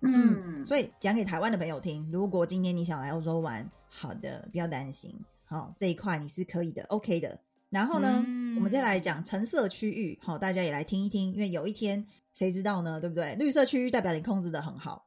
[0.01, 7.39] 嗯，所以讲给台湾的朋友听，如果今天你想来欧洲玩，好的，不要担心，好这一块你是可以的，OK 的。
[7.71, 8.23] 然后呢，
[8.57, 13.35] 我们接下来讲橙色区域，好，大家也来听一听，因为有一天谁知道呢，对不对？
[13.35, 15.05] 绿色区域代表你控制的很好，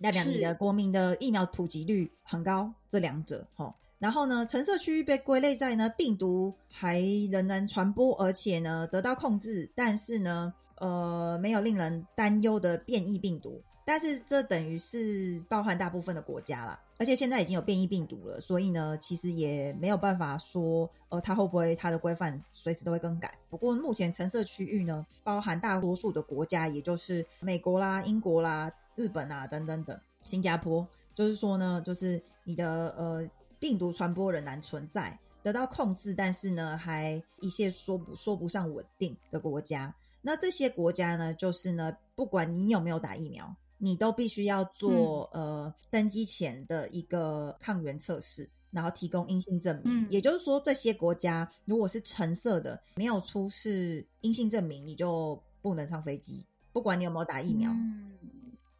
[0.00, 3.76] 代表你的国民的疫苗普及率很高，这两者，好。
[3.98, 7.00] 然后呢，橙色区域被归类在呢病毒还
[7.32, 13.60] 仍然传播，而且呢得到控制，但是呢，呃，没有令人担忧的变异病毒。
[13.84, 23.32] 但是这等于是包含大部分的国家啦，而且现在已经有变异病毒了，所以呢，其实也没有办法说，呃，它会不会它的规范随时都会更改。
[23.48, 33.26] 不过目前橙色区域呢，包含大多数的国家，也就是美国啦、英国啦、日本啊等等等，新加坡，就是说呢，就是你的呃。
[33.60, 39.92] 病毒传播仍然存在，得到控制，但是呢，还一切说不说不上稳定的国家。
[40.22, 50.06] 那这些国家呢，就是呢，不管你有没有打疫苗，你都必须要做呃登机前的一个抗原测试，然后提供阴性证明。
[50.10, 57.74] 也就是说，这些国家如果是橙色的，没有出示阴性证明，你就不能上飞机，不管你有没有打疫苗。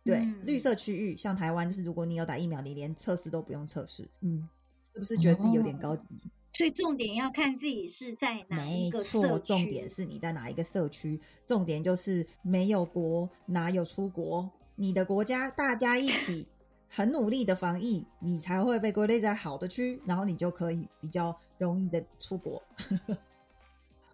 [0.04, 4.08] 对，绿色区域像台湾，就是如果你有打疫苗，你连测试都不用测试。
[4.20, 4.48] 嗯。
[4.90, 6.18] 是不是觉得自己有点高级？
[6.54, 9.44] 所以重点要看自己是在哪一个社区。
[9.44, 11.20] 重点是你在哪一个社区。
[11.44, 14.50] 重点就是没有国哪有出国？
[14.78, 16.46] 你的国家大家一起
[16.88, 22.62] 很努力的防疫，你才会被归类在好的区，然后你就可以比较容易的出国。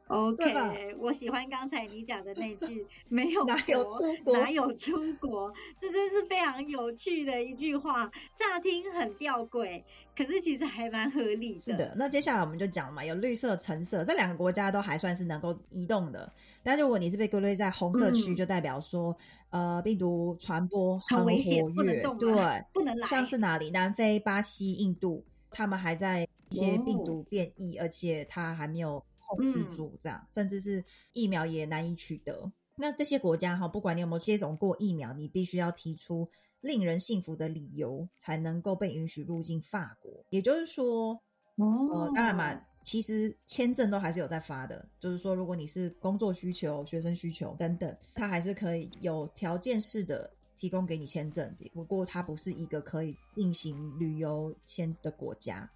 [0.09, 8.11] OK，我喜欢刚才你讲的那句 “没有哪有出国，哪有出国”，这真是非常有趣的一句话。
[8.37, 9.83] 乍听很吊诡，
[10.16, 11.59] 可是其实还蛮合理的。
[11.59, 16.31] 是的，那接下来我们就讲嘛，有绿色、橙色这两个国家都还算是能够移动的。
[16.62, 19.16] 但是如果你是被归类在红色区，就代表说，
[19.55, 22.35] 呃，病毒传播很危险，不能动，对，
[22.73, 23.07] 不能来。
[23.07, 23.71] 像是哪里？
[23.71, 29.05] 南非、巴西、印度，他们还在一些病毒变异，而且它还没有。
[29.27, 32.53] 控制住这样，甚至是疫苗也难以取得。
[32.77, 36.28] 那这些国家哈，不管你有没有接种过疫苗，你必须要提出
[36.61, 40.12] 令人信服的理由，才能够被允许入境法国。
[40.28, 41.22] 也就是说，
[41.57, 42.55] 哦，当然嘛，
[42.85, 44.87] 其实签证都还是有在发的。
[45.01, 51.53] 就是说，如果你是工作需求、学生需求等等，它还是可以有条件式的提供给你签证。
[51.72, 55.68] 不过，它不是一个可以进行旅游签的国家。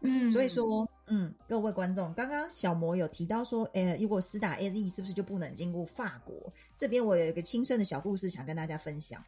[0.00, 6.52] 嗯，所以说，嗯，各位观众，刚刚小魔有提到说，呃，如果私打 A Z 是不是就不能进入法国？
[6.76, 9.22] 这边我有一个亲身的小故事想跟大家分享。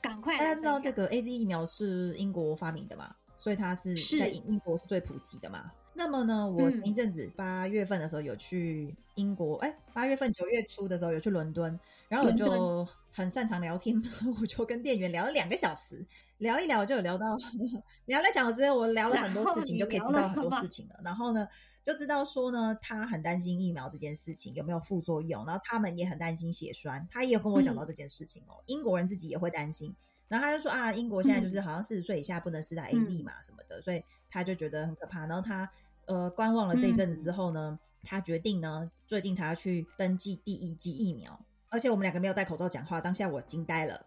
[0.00, 3.12] 赶快，大家知道这个 A Z 疫苗是英国发明的嘛？
[3.36, 5.72] 所以它是在英国是最普及的嘛？
[6.00, 11.78] 那么呢，我前一阵子八月份的时候有去英国，哎，八月份九月初的时候有去伦敦，
[12.08, 14.02] 然后我就很擅长聊天，
[14.40, 16.02] 我就跟店员聊了两个小时，
[16.38, 17.36] 聊一聊就有聊到
[18.06, 20.98] 聊了小时，我聊了很多事情，就可以知道很多事情了。
[21.04, 21.46] 然后呢，
[21.82, 28.56] 就知道说呢，他很担心疫苗这件事情有没有副作用，然后他们也很担心血栓，他也有跟我讲到这件事情哦。
[28.64, 29.94] 英国人自己也会担心，
[30.28, 35.26] 然后他就说啊，英国现在就是好像四十岁以下不能施打 A D 嘛什么的，所以他就觉得很可怕。
[35.26, 35.70] 然后他。
[36.10, 41.40] 呃，观望了这一阵子之后呢，他决定呢，最近才要去登记第一剂疫苗。
[41.68, 44.06] 而且我们两个没有戴口罩讲话，当下我惊呆了。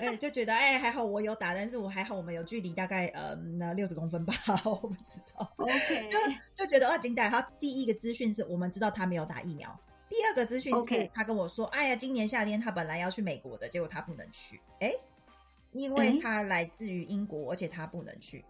[0.00, 4.32] 哎，就觉得哎，还好我有打，但是我还好我们有距离，大概呃那六十公分吧，
[4.64, 5.52] 我不知道。
[5.56, 6.08] OK，
[6.54, 7.28] 就就觉得啊惊呆。
[7.28, 14.94] 他第一个资讯是我们知道他没有打疫苗，第二个资讯是他跟我说，哎呀，今年夏天他本来要去美国的，结果他不能去，哎，
[15.72, 18.44] 因为他来自于英国，而且他不能去。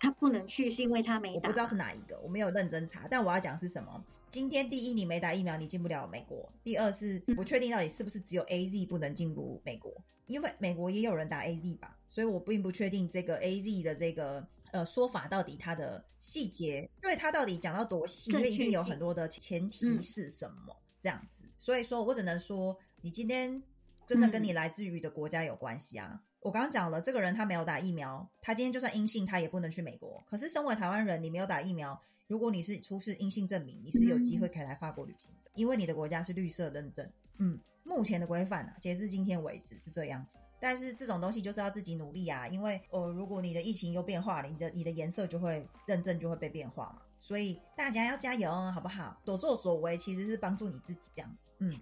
[0.00, 3.06] 他不能去是因为他没打，我不知道是哪一个，我没有认真查。
[3.08, 4.02] 但我要讲是什么？
[4.30, 9.92] 今天第一，你没打疫苗，你进不了美国；第二是不确定到底是不是只有 A Z 不能进入美国，
[10.26, 21.44] 因为美国也有人打 A Z 吧，所以我并不确定这个 A Z 的这个呃说法到底它的细节，对它到底讲到多细，因为一定有很多的前提是什么这样子。
[21.58, 23.62] 所以说我只能说，你今天
[24.06, 26.22] 真的跟你来自于的国家有关系啊。
[26.40, 30.22] 我刚刚讲了，这个人他没有打疫苗，他今天就算阴性，他也不能去美国。
[30.26, 37.06] 可是身为台湾人，你没有打疫苗，如果你是出示阴性证明，你是有机会可以来法国旅行的，因为你的国家是绿色认证。
[37.36, 40.38] 嗯，目前的规范啊，截至今天为止是这样子。
[40.58, 47.02] 但是这种东西就是要自己努力啊，因为呃，如果你的疫情又变化了，你的你的颜色就会认证就会被变化嘛。
[47.20, 49.20] 所以大家要加油，好不好？
[49.26, 51.36] 所作所为其实是帮助你自己这样。
[51.58, 51.78] 嗯。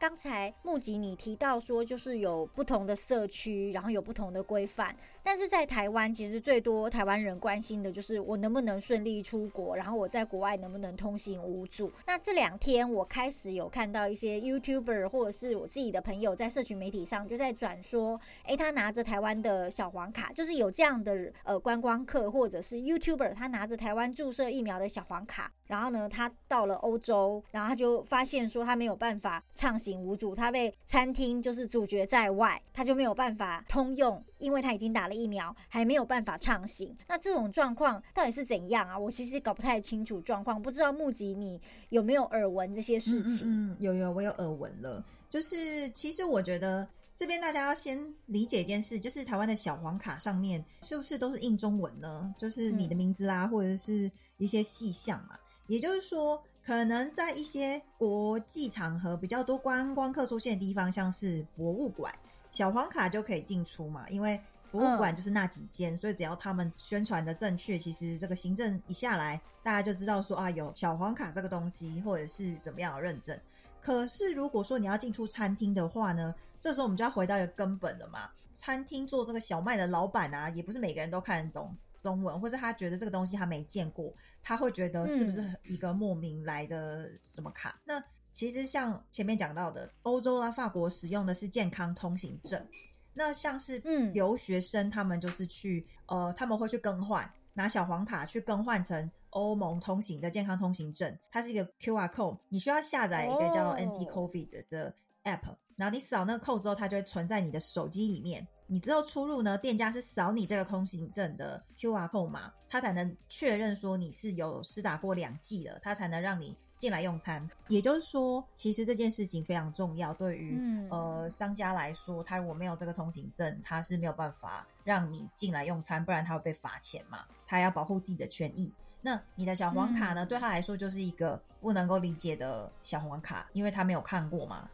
[0.00, 4.96] 刚才木吉你提到说，就是有不同的社区，然后有不同的规范。
[5.22, 11.92] 但是在台湾，其实最多台湾人关心的就是我能不能顺利出国，然后我在国外能不能通行无阻。
[12.06, 30.02] 那这两天我开始有看到一些 YouTuber 或者是我自己的朋友在社群媒体上就在转说，哎，他拿着台湾的小黄卡，就是有这样的呃观光客或者是 YouTuber，他拿着台湾注射疫苗的小黄卡，然后呢，他到了欧洲，然后他就发现说他没有办法畅行。
[30.02, 36.96] 无阻，他被餐厅就是主角在外，他就没有办法通用，因为他已经打了疫苗，还没有办法畅行。
[37.06, 38.98] 那这种状况到底是怎样啊？
[38.98, 41.60] 我其实搞不太清楚状况，不知道木吉你
[41.90, 43.42] 有没有耳闻这些事情？
[43.44, 45.04] 嗯，有有，我有耳闻了。
[45.28, 52.34] 就是其实我觉得这边大家要先理解一件事，就是台湾的小黄卡上面是不是都是印中文呢？
[52.36, 55.38] 就是你的名字啦，或者是一些细项嘛。
[55.70, 56.42] 也就是说。
[56.62, 62.14] 可能在一些国际场合比较多观光客出现的地方，像是博物馆，
[62.52, 64.06] 小黄卡就可以进出嘛。
[64.10, 64.38] 因为
[64.70, 73.36] 博物馆就是那几间，所以只要他们宣传的正确，其实这个行政一下来，大家就知道说啊，有小黄卡这个东西，或者是怎么样的认证。
[73.80, 78.30] 可是如果说你要进出餐厅的话呢，这时候我们就要回到一个根本了嘛。
[78.52, 84.12] 餐厅做这个小麦的老板啊，也不是每个人都看得懂中文，或者他觉得这个东西他没见过。
[84.42, 87.80] 他会觉得是不是一个莫名来的什么卡？
[87.84, 92.66] 那其实像前面讲到的，欧洲啊、法国使用的是健康通行证。
[93.12, 101.18] 那像是嗯留学生，他们就是去呃，他们会去更换，拿小黄卡去更换成欧盟通行的健康通行证。
[101.30, 108.46] 它是一个 QR code，你需要下载一个叫 Anti Covid 的 app，然后你扫那个 code 之后，它就会存在你的手机里面。
[108.72, 109.58] 你之后出入呢？
[109.58, 117.50] 店家是扫你这个通行证的 QR code 码，他才能确认说你是有施打过两剂的，他才能让你进来用餐。
[117.66, 120.56] 也就是说，其实这件事情非常重要，对于
[120.88, 127.24] 呃商家来说，他如果没有这个通行证，他是没有办法让你进来用餐，不然他会被罚钱嘛。
[127.48, 128.72] 他要保护自己的权益。
[129.02, 130.24] 那你的小黄卡呢？
[130.24, 134.70] 对他来说就是一个不能够理解的小黄卡，因为他没有看过嘛。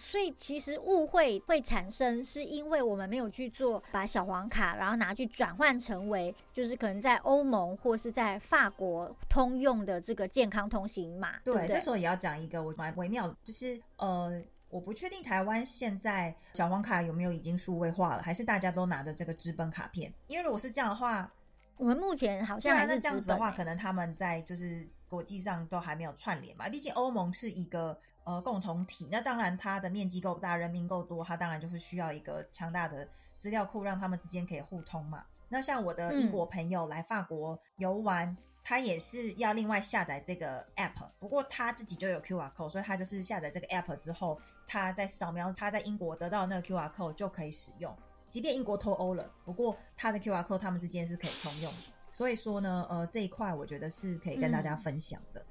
[0.00, 11.40] 所以其实误会会产生，是因为我们没有去做把小黄卡，然后拿去转换成为，就是可能在欧盟或是在法国通用的这个健康通行码。
[11.40, 14.40] 对，这时候也要讲一个我蛮微妙，就是呃，
[14.70, 20.14] 我不确定台湾现在小黄卡有没有已经数位化了，还是大家都拿着这个纸本卡片？
[20.28, 21.28] 因为如果是这样的话，
[21.76, 27.98] 我们目前好像还是这样子的话，可能他们在就是国际上都还没有串联嘛，毕竟欧盟是一个。
[28.28, 33.08] 呃，共同体那当然，它的面积够大，人民够多，它当然就是需要一个强大的
[33.38, 35.24] 资料库，让他们之间可以互通嘛。
[35.48, 47.96] 那像我的英国朋友来法国游玩，他也是要另外下载这个 app，不过他自己就有 QR code，所以他就是下载这个 app 之后，他在扫描他在英国得到那个 QR code 就可以使用。
[48.28, 51.78] 即便英国脱欧了，不过他的 QR code 他们之间是可以通用的。
[52.12, 55.42] 所以说呢，呃，这一块我觉得是可以跟大家分享的。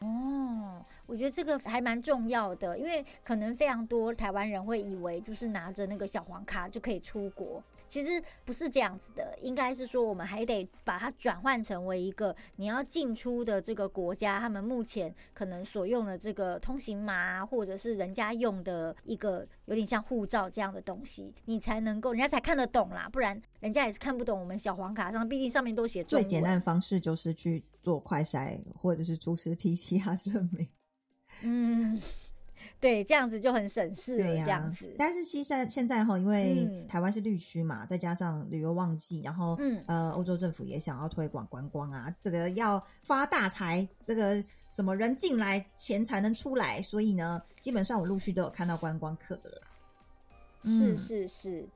[0.00, 7.62] 哦，我觉得这个还蛮重要的，因为可能非常多台湾人会以为就是拿着那个小黄卡就可以出国。
[7.86, 30.66] 其实不是这样子的，应该是说我们还得把它转换成为一个你要进出的这个国家，他们目前可能所用的这个通行码，或者是人家用的一个有点像护照这样的东西，你才能够人家才看得懂啦，不然人家也是看不懂我们小黄卡上，毕竟上面都写最简单的方式就是去做快筛或者是出示 PCR 证明。
[31.44, 32.00] 嗯。
[32.80, 34.26] 对，这样子就很省事了。
[34.44, 49.56] 这样子，但是其实现在哈，因为台湾是绿区嘛，再加上旅游旺季，然后嗯呃，欧洲政府也想要推广观光啊，这个要发大财，这个什么人进来，钱才能出来，所以呢，基本上我陆续都有看到观光客的啦。
[50.62, 51.66] 是是是，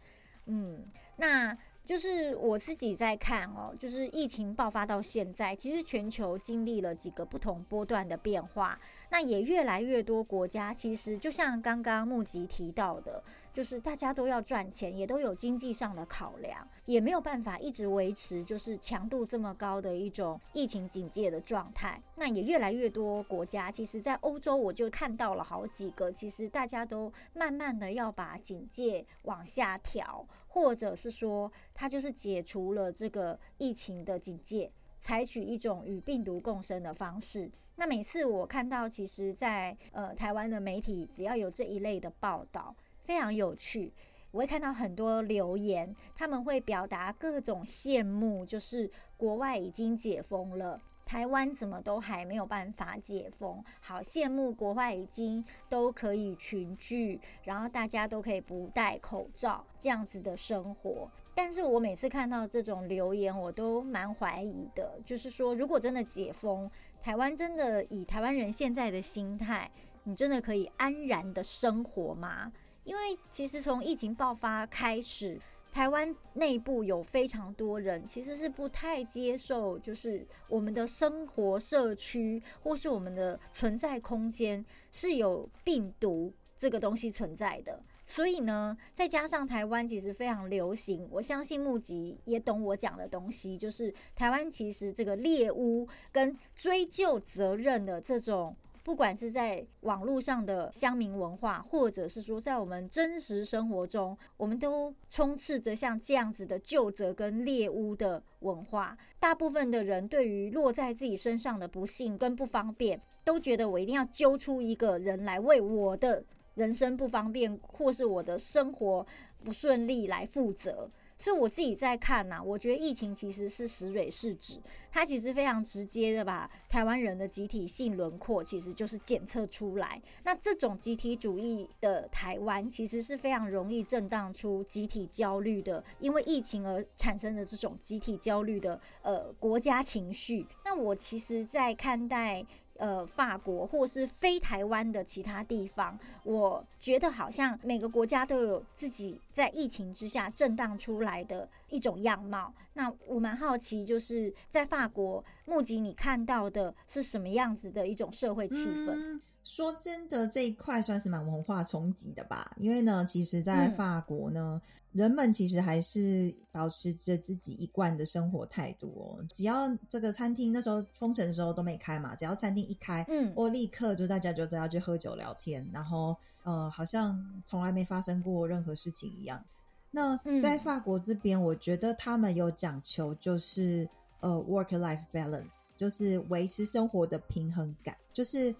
[0.45, 0.85] 嗯，
[1.17, 1.57] 那。
[1.89, 8.79] 就是我自己在看哦，就是疫情爆发到现在，其实全球经历了几个不同波段的变化，
[9.11, 13.23] 那也越来越多国家，其实就像刚刚木吉提到的。
[13.51, 22.01] 就是大家都要赚钱，也都有经济上的考量，也没有办法一直维持就是强度这么高的一种疫情警戒的状态。
[22.15, 34.71] 那也越来越多国家，其实，在欧洲我就看到了好几个，其实大家都慢慢的要把警戒往下调，或者是说，它就是解除了这个疫情的警戒，
[35.01, 37.51] 采取一种与病毒共生的方式。
[37.77, 42.75] 那每次我看到，其实，在呃台湾的媒体，只要有这一类的报道。
[43.05, 43.91] 非常有趣，
[44.33, 61.11] 我会看到很多留言，他们会表达各种羡慕，就是国外已经解封了，台湾怎么都还没有办法解封，好羡慕国外已经都可以群聚，然后大家都可以不戴口罩这样子的生活。
[61.39, 66.69] 但是我每次看到这种留言，我都蛮怀疑的，就是说，如果真的解封，
[67.01, 69.71] 台湾真的以台湾人现在的心态，
[70.03, 72.53] 你真的可以安然的生活吗？
[72.83, 87.81] 因为其实从疫情爆发开始，台湾内部有非常多人其实是不太接受，就是我们的生活社区或是我们的存在空间是有病毒这个东西存在的。
[88.11, 98.57] 所以呢，再加上台湾其实非常流行，我相信木吉也懂我讲的东西，就是台湾其实这个猎巫跟追究责任的这种。
[98.85, 108.97] 不管是在网络上的乡民文化，或者是说在我们真实生活中，我们都充斥着像这样子的旧责跟猎巫的文化。
[109.19, 116.25] 大部分的人对于落在自己身上的不幸跟不方便，都觉得我一定要揪出一个人来为我的
[116.59, 119.07] 人生不方便或是我的生活
[119.43, 120.91] 不顺利来负责。
[121.21, 124.61] 所以我自己在看呐，我觉得疫情其实是石蕊试纸，
[124.93, 130.01] 它其实非常直接的把台湾人的集体性轮廓其实就是检测出来。
[130.23, 140.47] 那这种集体主义的台湾，其实是非常容易震荡出集体焦虑的，因为疫情而产生的这种集体焦虑的呃国家情绪。
[140.65, 142.47] 那我其实，在看待。
[142.79, 152.55] 呃，法国或是非台湾的其他地方，我觉得好像每个国家都有自己在疫情之下震荡出来的一种样貌。
[152.75, 159.21] 那我蛮好奇，就是在法国，目击你看到的是什么样子的一种社会气氛？
[159.45, 162.53] 说真的，这一块算是蛮文化冲击的吧。
[162.59, 164.61] 因为呢，其实，在法国呢，
[164.93, 169.25] 人们其实还是保持着自己一贯的生活态度哦。
[169.35, 179.45] 只要这个餐厅那时候封城的时候都没开嘛，只要餐厅一开，嗯，我立刻就大家就在要去喝酒聊天，然后呃，好像从来没发生过任何事情一样。
[179.91, 183.89] 那在法国这边，我觉得他们有讲求，就是
[184.21, 188.55] 呃，work-life balance，就是维持生活的平衡感，就是。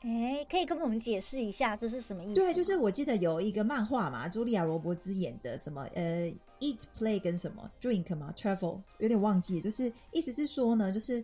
[0.00, 2.34] 哎，可以跟我们解释一下这是什么意思？
[2.34, 11.16] 对，就是我记得有一个漫画嘛，茱莉亚·罗伯兹演的什么呃，eat play 跟什么 drink 嘛，travel 有点忘记，就是意思是说呢，就是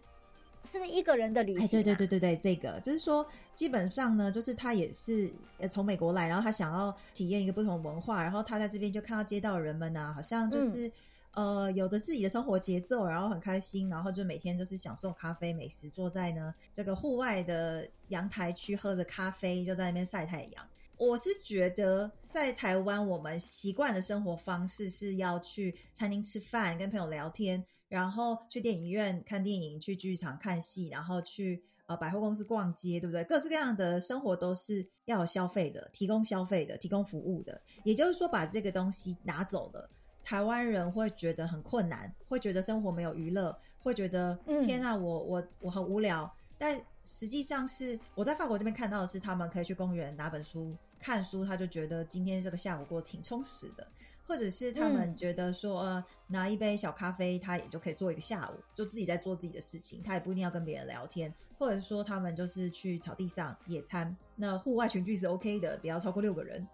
[0.64, 1.68] 是不是一个人的旅行？
[1.68, 10.90] 对对对对对，这个就是说，基本上呢，就是他也是呃从美国来，然后他想要体验一个不同文化，然后他在这边就看到街道的人们呢，好像就是。
[11.32, 20.68] 呃，有的自己的生活节奏，然后很开心，然后就每天就是享受咖啡美食，坐在呢这个户外的阳台区喝着咖啡，就在那边晒太阳。
[20.98, 33.24] 我是觉得在台湾，我们习惯的生活方式是要去餐厅吃饭，跟朋友聊天，然后去电影院看电影，去剧场看戏，然后去呃百货公司逛街，对不对？
[33.24, 37.62] 各式各样的生活都是要有消费的，提供消费的，提供服务的。
[37.84, 39.90] 也就是说，把这个东西拿走了，
[40.22, 46.32] 台湾人会觉得很困难，会觉得生活没有娱乐，会觉得天啊，我我我很无聊。
[46.58, 53.84] 但实际上是我在法国这边看到的是，他们可以去公园拿本书看书，他就觉得今天这个下午过挺充实的；
[54.24, 66.64] 或者是他们觉得说，呃，拿一杯小咖啡，他也就可以做一个下午，就自己在做自己的事情，他也不一定要跟别人聊天；或者说他们就是去草地上野餐，那户外群聚是 OK 的，不要超过六个人。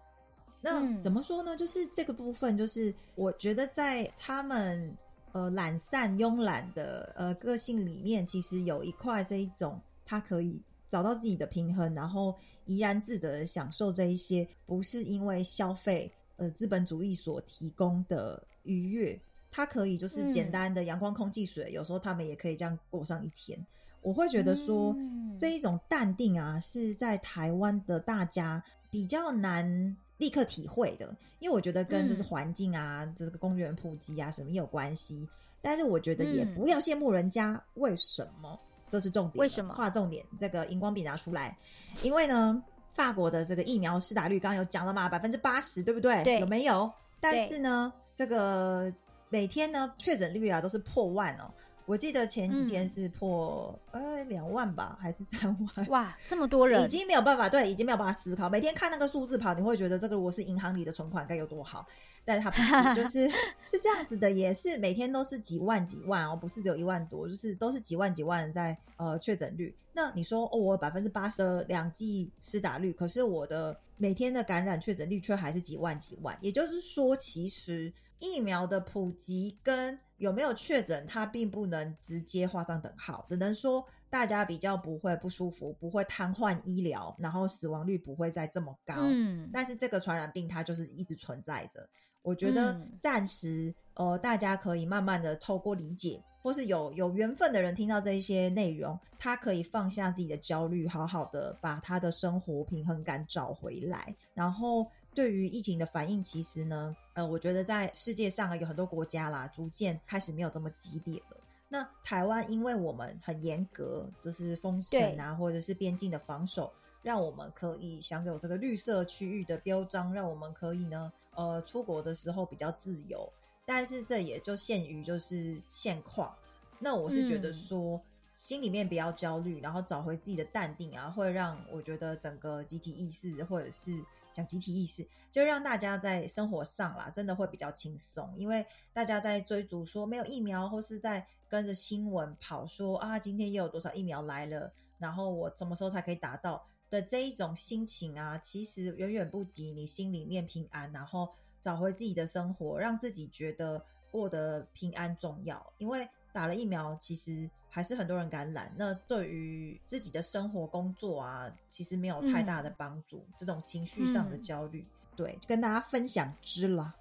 [0.61, 1.55] 那怎么说呢？
[1.55, 4.95] 就是这个部分，就是我觉得在他们。
[5.31, 12.35] 呃，懒散慵懒的呃个性里面，其实有一块这一种，他可以找到自己的平衡，然后
[12.65, 23.63] 怡然自得的享受这一些，不是因为消费呃资本主义所提供的愉悦，他可以就是简单的阳光、空气、水，有时候他们也可以这样过上一天。
[24.01, 24.95] 我会觉得说，
[25.37, 29.95] 这一种淡定啊，是在台湾的大家比较难。
[30.19, 35.27] 立刻体会的，因为我觉得跟就是环境啊，这个公园普及啊什么也有关系。
[35.61, 38.57] 但是我觉得也不要羡慕人家，为什么？
[38.89, 39.41] 这是重点。
[39.41, 39.73] 为什么？
[39.73, 41.57] 划重点，这个荧光笔拿出来。
[42.01, 42.63] 因为呢，
[42.93, 46.23] 法国的这个疫苗施打率刚刚有讲了嘛，百分之八十，对不对？
[46.23, 46.39] 对。
[46.39, 46.91] 有没有？
[47.19, 48.91] 但是呢，这个
[49.29, 51.51] 每天呢确诊率啊都是破万哦。
[51.89, 55.87] 我记得前几天是破呃两万吧，还是三万？
[55.87, 58.47] 哇，这么多人，已经没有办法对，已经没有办法思考。
[58.47, 61.83] 每天看那个数字跑，你会觉得这个如果是银行里的存款该有多好，
[62.23, 63.27] 但是它不是，就是
[63.65, 69.75] 是这样子的，也是每天都是几万几万哦，不是只有一万多，就是都是几万几万在呃确诊率。
[69.91, 88.95] 那你说哦，我百分之八十的两剂施打率，可是我的每天的感染确诊率却还是几万几万，也就是说，其实疫苗的普及跟有没有确诊，它并不能直接画上等号，只能说大家比较不会不舒服，不会瘫痪医疗，然后死亡率不会再这么高。
[88.97, 91.87] 嗯，但是这个传染病它就是一直存在着。
[92.21, 104.85] 我觉得暂时呃，大家可以慢慢的透过理解，或是有有缘分的人听到这一些内容，他可以放下自己的焦虑，好好的把他的生活平衡感找回来，然后。
[105.13, 111.37] 对于疫情的反应，其实呢，呃，我觉得在世界上啊，有很多国家啦，逐渐开始没有这么激烈了。
[111.67, 123.31] 那台湾，因为我们很严格，就是封城啊，或者是边境的防守，让我们可以享有这个绿色区域的标章，让我们可以呢，呃，出国的时候比较自由。
[123.65, 126.33] 但是这也就限于就是现况。
[126.79, 128.01] 那我是觉得说，
[128.33, 134.01] 心里面比较焦虑，然后找回自己的淡定啊，会让我觉得整个集体意识或者是。
[134.39, 151.29] 讲集体意识，就让大家在生活上啦，真的会比较轻松，因为大家在追逐说没有疫苗，或是在跟着新闻跑说啊，今天又有多少疫苗来了，然后我什么时候才可以达到的这一种心情啊，其实远远不及你心里面平安，然后
[151.59, 157.49] 找回自己的生活，让自己觉得过得平安重要，因为打了疫苗，其实。
[157.69, 163.23] 还是很多人感染，那对于自己的生活、工作啊，其实没有太大的帮助。
[163.37, 166.95] 这种情绪上的焦虑，对，跟大家分享之了。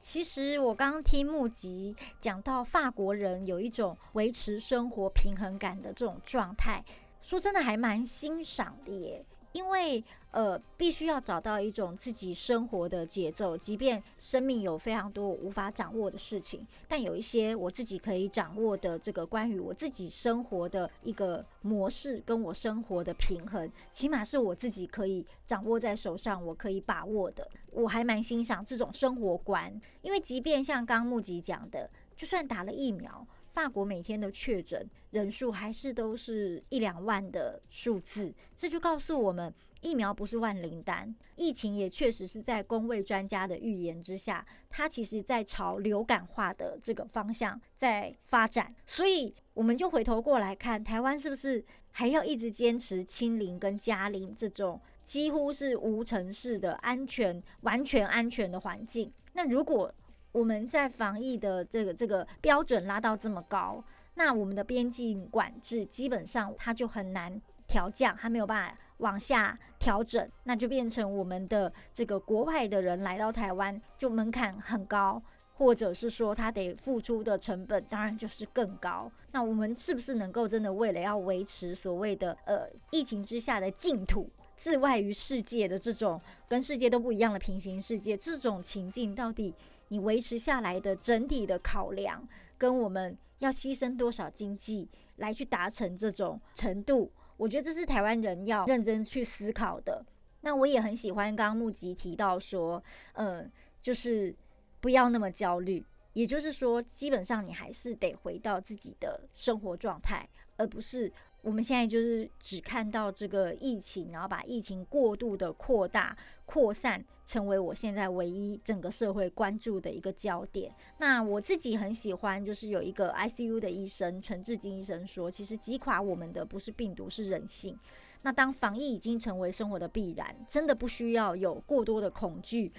[0.00, 6.84] 其实我刚刚听木吉讲到法国人有一种维持生活平衡感的这种状态，
[7.20, 10.04] 说真的还蛮欣赏的耶，因为。
[10.30, 27.50] 呃，必须要找到一种自己生活的节奏，即便生命有非常多无法掌握的事情，但有一些我自己可以掌握的这个关于我自己生活的一个模式，跟我生活的平衡，起码是我自己可以掌握在手上，我可以把握的。
[27.72, 33.26] 我还蛮欣赏这种生活观，因为即便像刚木吉讲的，就算打了疫苗。
[33.58, 48.72] 法国每天的确诊人数还是都是一两万的数字，这就告诉我们，疫苗不是万灵丹，疫情也确实是在工位专家的预言之下，它其实在朝流感化的这个方向在发展。
[48.86, 59.12] 所以，我们就回头过来看，台湾是不是还要一直坚持清零跟加零这种几乎是无城市的安全、完全安全的环境？
[59.32, 59.92] 那如果
[60.32, 63.82] 我们在防疫的这个这个标准拉到这么高，
[64.14, 75.22] 那我们的边境管制基本上它就很难调降，它没有办法往下调整，那就变成我们的这个国外的人来到台湾就门槛很高，
[75.54, 79.10] 或者是说他得付出的成本当然就是更高。
[79.32, 84.28] 那我们是不是能够真的为了要维持所谓的呃疫情之下的净土？
[84.56, 89.54] 自外于世界的这种跟世界都不一样的平行世界，这种情境到底
[89.88, 92.26] 你维持下来的整体的考量，
[92.56, 100.04] 跟我们要牺牲多少经济来去达成这种程度，我觉得这是台湾人要认真去思考的。
[100.42, 102.82] 那我也很喜欢刚刚木吉提到说，
[103.14, 104.34] 嗯，就是
[104.80, 111.12] 不要那么焦虑，也就是说，基本上你还是得回到自己的生活状态，而不是。
[111.40, 116.14] 我们现在就是只看到这个疫情，然后把疫情过度的扩大、
[116.50, 120.74] 扩散，成为我现在唯一整个社会关注的一个焦点。
[120.96, 127.78] 那我自己很喜欢，就是有一个 ICU 的医生陈志金医生说，其实击垮我们的不是病毒，是人性。
[128.22, 132.72] 那当防疫已经成为生活的必然，真的不需要有过多的恐惧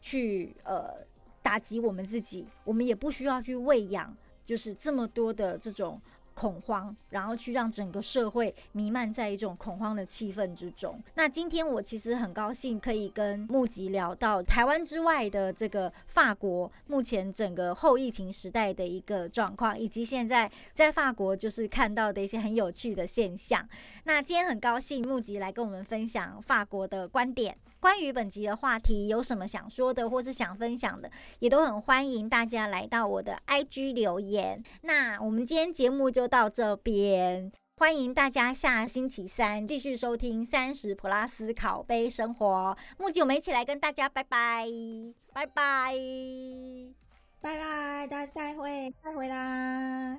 [0.00, 1.04] 去呃
[1.42, 6.00] 打击我们自己，我们也不需要去喂养，就是这么多的这种。
[6.36, 11.02] 恐慌，然后去让整个社会弥漫在一种恐慌的气氛之中。
[11.14, 23.66] 那今天我其实很高兴可以跟木吉聊到台湾之外的这个法国目前整个后疫情时代的一个状况，以及现在在法国就是看到的一些很有趣的现象。
[24.04, 27.56] 那今天很高兴木吉来跟我们分享法国的观点。
[27.86, 31.08] 关于本集的话题，有什么想说的，或是想分享的，
[31.38, 34.60] 也都很欢迎大家来到我的 IG 留言。
[34.80, 42.76] 那我们今天节目就到这边，欢迎大家下星期三继续收听三十普拉斯考杯生活。
[42.98, 44.66] 木吉，我们一起来跟大家拜拜，
[45.32, 45.94] 拜拜，
[47.40, 50.18] 拜拜，大家再会，再会啦。